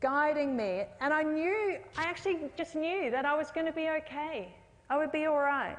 guiding 0.00 0.56
me. 0.56 0.84
And 1.00 1.12
I 1.12 1.22
knew, 1.22 1.78
I 1.96 2.04
actually 2.04 2.38
just 2.56 2.74
knew 2.76 3.10
that 3.10 3.24
I 3.24 3.36
was 3.36 3.50
going 3.50 3.66
to 3.66 3.72
be 3.72 3.88
okay. 3.88 4.54
I 4.88 4.96
would 4.98 5.12
be 5.12 5.26
all 5.26 5.38
right. 5.38 5.78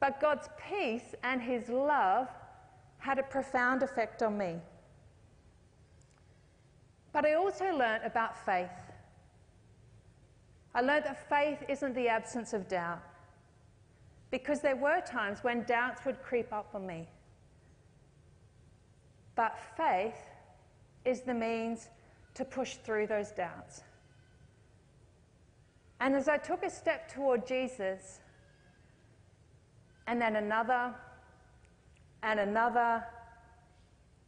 But 0.00 0.20
God's 0.20 0.48
peace 0.68 1.14
and 1.22 1.40
His 1.40 1.68
love 1.68 2.28
had 2.98 3.18
a 3.18 3.22
profound 3.22 3.82
effect 3.82 4.22
on 4.22 4.36
me. 4.36 4.56
But 7.12 7.24
I 7.24 7.34
also 7.34 7.66
learnt 7.66 8.04
about 8.04 8.36
faith. 8.44 8.70
I 10.74 10.80
learned 10.80 11.04
that 11.04 11.28
faith 11.28 11.62
isn't 11.68 11.94
the 11.94 12.08
absence 12.08 12.52
of 12.52 12.66
doubt. 12.68 13.02
Because 14.30 14.60
there 14.60 14.74
were 14.74 15.00
times 15.00 15.38
when 15.42 15.62
doubts 15.62 16.04
would 16.04 16.20
creep 16.22 16.52
up 16.52 16.70
on 16.74 16.86
me. 16.86 17.06
But 19.36 19.56
faith 19.76 20.18
is 21.04 21.20
the 21.20 21.34
means 21.34 21.88
to 22.34 22.44
push 22.44 22.76
through 22.76 23.06
those 23.06 23.30
doubts. 23.30 23.82
And 26.04 26.14
as 26.14 26.28
I 26.28 26.36
took 26.36 26.62
a 26.62 26.68
step 26.68 27.10
toward 27.10 27.46
Jesus, 27.46 28.20
and 30.06 30.20
then 30.20 30.36
another, 30.36 30.94
and 32.22 32.38
another, 32.38 33.02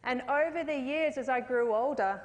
and 0.02 0.22
over 0.22 0.64
the 0.64 0.74
years 0.74 1.18
as 1.18 1.28
I 1.28 1.40
grew 1.40 1.74
older, 1.74 2.22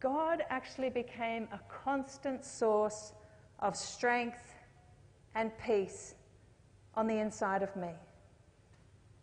God 0.00 0.42
actually 0.50 0.90
became 0.90 1.46
a 1.52 1.60
constant 1.72 2.44
source 2.44 3.12
of 3.60 3.76
strength 3.76 4.42
and 5.36 5.56
peace 5.64 6.16
on 6.96 7.06
the 7.06 7.20
inside 7.20 7.62
of 7.62 7.76
me, 7.76 7.90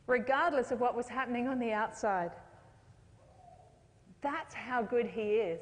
regardless 0.07 0.71
of 0.71 0.79
what 0.79 0.95
was 0.95 1.09
happening 1.09 1.49
on 1.49 1.59
the 1.59 1.73
outside. 1.73 2.31
That's 4.21 4.53
how 4.53 4.81
good 4.81 5.07
He 5.07 5.33
is. 5.33 5.59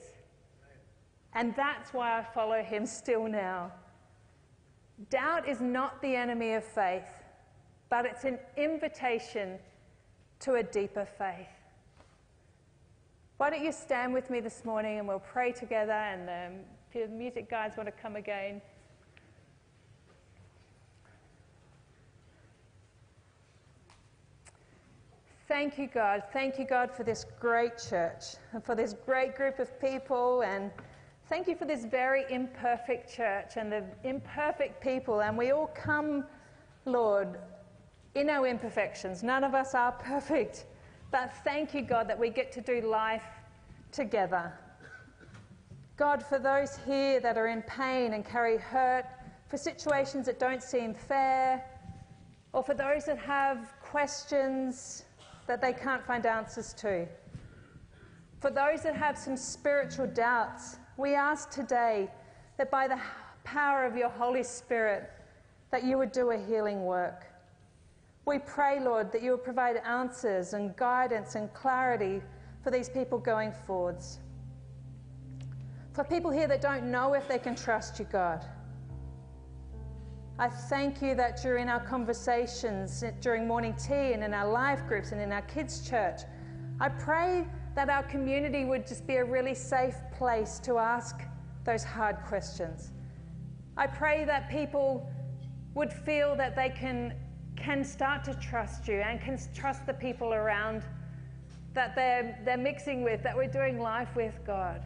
And 1.39 1.55
that's 1.55 1.93
why 1.93 2.19
I 2.19 2.21
follow 2.21 2.61
Him 2.61 2.85
still 2.85 3.25
now. 3.25 3.71
Doubt 5.09 5.47
is 5.47 5.61
not 5.61 6.01
the 6.01 6.13
enemy 6.13 6.51
of 6.51 6.65
faith, 6.65 7.07
but 7.89 8.05
it's 8.05 8.25
an 8.25 8.39
invitation 8.57 9.57
to 10.41 10.55
a 10.55 10.63
deeper 10.63 11.05
faith. 11.05 11.47
Why 13.37 13.51
don't 13.51 13.63
you 13.63 13.71
stand 13.71 14.13
with 14.13 14.29
me 14.29 14.41
this 14.41 14.65
morning 14.65 14.99
and 14.99 15.07
we'll 15.07 15.19
pray 15.19 15.53
together, 15.53 15.93
and 15.93 16.23
um, 16.29 16.59
if 16.93 17.09
the 17.09 17.15
music 17.15 17.49
guys 17.49 17.71
want 17.77 17.87
to 17.87 17.93
come 17.93 18.17
again. 18.17 18.61
Thank 25.47 25.77
you, 25.77 25.87
God. 25.87 26.23
Thank 26.33 26.59
you, 26.59 26.65
God, 26.65 26.91
for 26.91 27.05
this 27.05 27.25
great 27.39 27.77
church 27.77 28.23
and 28.51 28.61
for 28.61 28.75
this 28.75 28.93
great 29.05 29.37
group 29.37 29.59
of 29.59 29.79
people. 29.79 30.41
And 30.41 30.69
thank 31.29 31.47
you 31.47 31.55
for 31.55 31.65
this 31.65 31.85
very 31.85 32.25
imperfect 32.31 33.13
church 33.13 33.51
and 33.55 33.71
the 33.71 33.83
imperfect 34.03 34.81
people. 34.81 35.21
And 35.21 35.37
we 35.37 35.51
all 35.51 35.67
come, 35.75 36.25
Lord, 36.85 37.37
in 38.15 38.29
our 38.29 38.47
imperfections. 38.47 39.21
None 39.21 39.43
of 39.43 39.53
us 39.53 39.75
are 39.75 39.91
perfect. 39.91 40.65
But 41.11 41.31
thank 41.43 41.73
you, 41.75 41.83
God, 41.83 42.09
that 42.09 42.17
we 42.17 42.29
get 42.29 42.51
to 42.53 42.61
do 42.61 42.81
life 42.81 43.23
together. 43.91 44.51
God, 45.97 46.23
for 46.23 46.39
those 46.39 46.79
here 46.85 47.19
that 47.19 47.37
are 47.37 47.47
in 47.47 47.61
pain 47.63 48.13
and 48.13 48.25
carry 48.25 48.57
hurt, 48.57 49.05
for 49.47 49.57
situations 49.57 50.25
that 50.25 50.39
don't 50.39 50.63
seem 50.63 50.93
fair, 50.93 51.63
or 52.53 52.63
for 52.63 52.73
those 52.73 53.05
that 53.05 53.19
have 53.19 53.73
questions 53.81 55.03
that 55.45 55.61
they 55.61 55.73
can't 55.73 56.05
find 56.05 56.25
answers 56.25 56.73
to. 56.73 57.07
For 58.39 58.49
those 58.49 58.81
that 58.83 58.95
have 58.95 59.17
some 59.17 59.35
spiritual 59.35 60.07
doubts, 60.07 60.77
we 60.99 61.15
ask 61.15 61.49
today 61.49 62.09
that 62.57 62.69
by 62.69 62.87
the 62.87 62.99
power 63.45 63.85
of 63.85 63.95
your 63.95 64.09
Holy 64.09 64.43
Spirit, 64.43 65.09
that 65.71 65.85
you 65.85 65.97
would 65.97 66.11
do 66.11 66.31
a 66.31 66.37
healing 66.37 66.83
work. 66.83 67.25
We 68.25 68.37
pray, 68.39 68.81
Lord, 68.81 69.11
that 69.13 69.23
you 69.23 69.31
would 69.31 69.43
provide 69.43 69.77
answers 69.77 70.53
and 70.53 70.75
guidance 70.75 71.35
and 71.35 71.51
clarity 71.53 72.21
for 72.63 72.69
these 72.69 72.89
people 72.89 73.17
going 73.17 73.53
forwards. 73.65 74.19
For 75.93 76.03
people 76.03 76.31
here 76.31 76.47
that 76.47 76.61
don't 76.61 76.91
know 76.91 77.13
if 77.13 77.27
they 77.29 77.39
can 77.39 77.55
trust 77.55 77.97
you, 77.97 78.05
God, 78.11 78.45
I 80.37 80.49
thank 80.49 81.01
you 81.01 81.15
that 81.15 81.41
during 81.41 81.69
our 81.69 81.79
conversations, 81.79 83.03
during 83.21 83.47
morning 83.47 83.73
tea, 83.75 84.13
and 84.13 84.23
in 84.23 84.33
our 84.33 84.49
life 84.49 84.85
groups, 84.87 85.11
and 85.11 85.21
in 85.21 85.31
our 85.31 85.41
kids' 85.43 85.87
church, 85.87 86.21
I 86.79 86.89
pray 86.89 87.47
that 87.75 87.89
our 87.89 88.03
community 88.03 88.65
would 88.65 88.85
just 88.85 89.05
be 89.07 89.15
a 89.15 89.23
really 89.23 89.53
safe 89.53 89.95
place 90.17 90.59
to 90.59 90.77
ask 90.77 91.21
those 91.65 91.83
hard 91.83 92.17
questions. 92.27 92.91
I 93.77 93.87
pray 93.87 94.25
that 94.25 94.49
people 94.49 95.09
would 95.75 95.93
feel 95.93 96.35
that 96.35 96.55
they 96.55 96.69
can, 96.69 97.13
can 97.55 97.83
start 97.83 98.23
to 98.25 98.33
trust 98.35 98.87
you 98.87 98.95
and 98.95 99.21
can 99.21 99.39
trust 99.53 99.85
the 99.85 99.93
people 99.93 100.33
around 100.33 100.83
that 101.73 101.95
they're, 101.95 102.39
they're 102.43 102.57
mixing 102.57 103.03
with, 103.03 103.21
that 103.23 103.35
we're 103.35 103.47
doing 103.47 103.79
life 103.79 104.15
with, 104.15 104.33
God. 104.45 104.81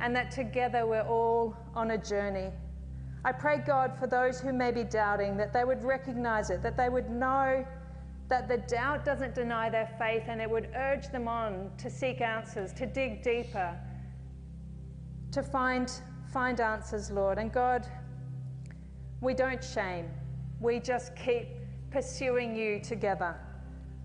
And 0.00 0.14
that 0.14 0.30
together 0.30 0.86
we're 0.86 1.08
all 1.08 1.56
on 1.74 1.92
a 1.92 1.98
journey 1.98 2.50
I 3.26 3.32
pray, 3.32 3.56
God, 3.56 3.98
for 3.98 4.06
those 4.06 4.38
who 4.38 4.52
may 4.52 4.70
be 4.70 4.84
doubting, 4.84 5.36
that 5.38 5.52
they 5.52 5.64
would 5.64 5.82
recognize 5.82 6.50
it, 6.50 6.62
that 6.62 6.76
they 6.76 6.90
would 6.90 7.08
know 7.08 7.64
that 8.28 8.48
the 8.48 8.58
doubt 8.58 9.04
doesn't 9.04 9.34
deny 9.34 9.68
their 9.68 9.88
faith 9.98 10.24
and 10.28 10.40
it 10.40 10.48
would 10.48 10.70
urge 10.74 11.08
them 11.08 11.28
on 11.28 11.70
to 11.78 11.90
seek 11.90 12.20
answers, 12.20 12.72
to 12.72 12.86
dig 12.86 13.22
deeper, 13.22 13.78
to 15.30 15.42
find, 15.42 16.00
find 16.32 16.60
answers, 16.60 17.10
Lord. 17.10 17.38
And 17.38 17.52
God, 17.52 17.86
we 19.20 19.34
don't 19.34 19.62
shame, 19.62 20.08
we 20.60 20.80
just 20.80 21.14
keep 21.16 21.48
pursuing 21.90 22.56
you 22.56 22.80
together. 22.80 23.36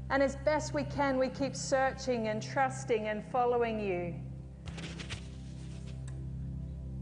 And 0.10 0.22
as 0.24 0.36
best 0.38 0.74
we 0.74 0.84
can, 0.84 1.18
we 1.18 1.30
keep 1.30 1.56
searching 1.56 2.28
and 2.28 2.42
trusting 2.42 3.08
and 3.08 3.24
following 3.32 3.80
you. 3.80 4.16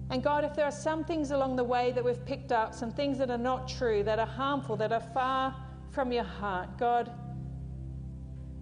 And 0.10 0.24
God, 0.24 0.46
if 0.46 0.56
there 0.56 0.66
are 0.66 0.72
some 0.72 1.04
things 1.04 1.32
along 1.32 1.56
the 1.56 1.64
way 1.64 1.92
that 1.92 2.04
we've 2.04 2.24
picked 2.26 2.52
up, 2.52 2.74
some 2.74 2.92
things 2.92 3.18
that 3.18 3.30
are 3.30 3.38
not 3.38 3.68
true, 3.68 4.04
that 4.04 4.20
are 4.20 4.26
harmful, 4.26 4.78
that 4.78 4.92
are 4.92 5.06
far 5.14 5.56
from 5.92 6.12
your 6.12 6.24
heart, 6.24 6.78
God, 6.78 7.12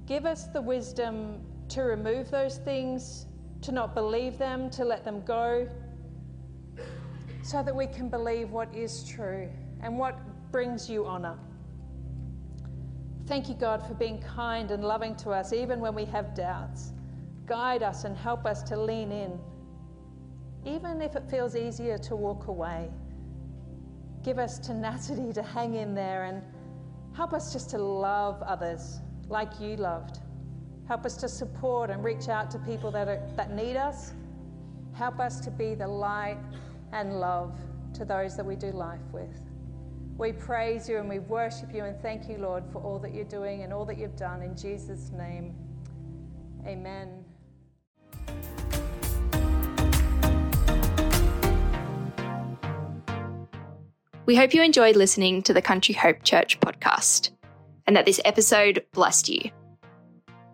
give 0.06 0.26
us 0.26 0.48
the 0.48 0.62
wisdom 0.62 1.42
to 1.70 1.82
remove 1.82 2.32
those 2.32 2.58
things, 2.58 3.26
to 3.62 3.72
not 3.72 3.94
believe 3.94 4.38
them, 4.38 4.70
to 4.72 4.86
let 4.86 5.04
them 5.04 5.22
go, 5.26 5.68
so 7.44 7.64
that 7.64 7.76
we 7.76 7.88
can 7.88 8.10
believe 8.10 8.52
what 8.52 8.74
is 8.74 9.04
true 9.04 9.50
and 9.82 9.98
what 9.98 10.18
brings 10.52 10.90
you 10.90 11.06
honour. 11.06 11.38
Thank 13.28 13.50
you, 13.50 13.56
God, 13.56 13.86
for 13.86 13.96
being 13.96 14.22
kind 14.22 14.72
and 14.72 14.84
loving 14.84 15.16
to 15.18 15.32
us, 15.32 15.52
even 15.52 15.80
when 15.80 15.96
we 15.96 16.06
have 16.06 16.36
doubts. 16.36 16.94
Guide 17.46 17.84
us 17.84 18.04
and 18.04 18.16
help 18.16 18.46
us 18.46 18.62
to 18.64 18.80
lean 18.80 19.12
in 19.12 19.40
even 20.66 21.00
if 21.02 21.16
it 21.16 21.24
feels 21.30 21.56
easier 21.56 21.98
to 22.00 22.16
walk 22.16 22.48
away. 22.48 22.90
Give 24.24 24.40
us 24.40 24.58
tenacity 24.58 25.32
to 25.34 25.44
hang 25.44 25.76
in 25.76 25.94
there 25.94 26.24
and 26.24 26.42
help 27.16 27.34
us 27.34 27.54
just 27.54 27.70
to 27.72 27.78
love 27.78 28.42
others 28.44 29.00
like 29.30 29.60
you 29.60 29.76
loved. 29.78 30.20
Help 30.88 31.06
us 31.06 31.18
to 31.18 31.28
support 31.28 31.90
and 31.90 32.04
reach 32.04 32.30
out 32.30 32.52
to 32.52 32.60
people 32.60 32.92
that, 32.92 33.08
are, 33.08 33.22
that 33.36 33.52
need 33.54 33.76
us. 33.76 34.14
Help 34.94 35.20
us 35.20 35.40
to 35.40 35.50
be 35.50 35.74
the 35.74 35.88
light 35.88 36.38
and 36.94 37.20
love 37.20 37.58
to 37.94 38.06
those 38.06 38.38
that 38.38 38.46
we 38.46 38.56
do 38.56 38.72
life 38.72 39.02
with. 39.12 39.42
We 40.18 40.32
praise 40.32 40.88
you 40.88 40.98
and 40.98 41.10
we 41.10 41.20
worship 41.20 41.74
you 41.74 41.84
and 41.84 42.00
thank 42.02 42.30
you, 42.30 42.38
Lord, 42.38 42.64
for 42.72 42.82
all 42.82 43.00
that 43.00 43.14
you're 43.14 43.26
doing 43.26 43.64
and 43.64 43.74
all 43.74 43.86
that 43.86 43.98
you've 43.98 44.16
done. 44.16 44.42
In 44.42 44.56
Jesus' 44.56 45.12
name, 45.12 45.54
amen. 46.66 47.25
We 54.26 54.36
hope 54.36 54.56
you 54.56 54.64
enjoyed 54.64 54.96
listening 54.96 55.44
to 55.44 55.54
the 55.54 55.62
Country 55.62 55.94
Hope 55.94 56.24
Church 56.24 56.60
podcast 56.60 57.30
and 57.86 57.96
that 57.96 58.08
this 58.08 58.20
episode 58.26 58.84
blessed 58.92 59.30
you. 59.30 59.52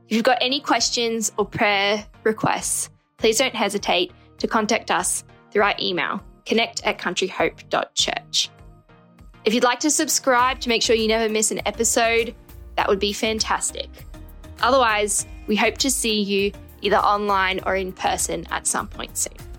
If 0.09 0.17
you've 0.17 0.25
got 0.25 0.39
any 0.41 0.59
questions 0.59 1.31
or 1.37 1.45
prayer 1.45 2.05
requests, 2.23 2.89
please 3.17 3.37
don't 3.37 3.55
hesitate 3.55 4.11
to 4.39 4.47
contact 4.47 4.91
us 4.91 5.23
through 5.51 5.63
our 5.63 5.75
email, 5.79 6.21
connect 6.45 6.83
at 6.85 6.97
countryhope.church. 6.97 8.49
If 9.45 9.53
you'd 9.53 9.63
like 9.63 9.79
to 9.79 9.89
subscribe 9.89 10.59
to 10.59 10.69
make 10.69 10.83
sure 10.83 10.97
you 10.97 11.07
never 11.07 11.31
miss 11.31 11.51
an 11.51 11.65
episode, 11.65 12.35
that 12.75 12.89
would 12.89 12.99
be 12.99 13.13
fantastic. 13.13 13.89
Otherwise, 14.59 15.25
we 15.47 15.55
hope 15.55 15.77
to 15.77 15.89
see 15.89 16.21
you 16.21 16.51
either 16.81 16.97
online 16.97 17.61
or 17.65 17.77
in 17.77 17.93
person 17.93 18.45
at 18.51 18.67
some 18.67 18.89
point 18.89 19.17
soon. 19.17 19.50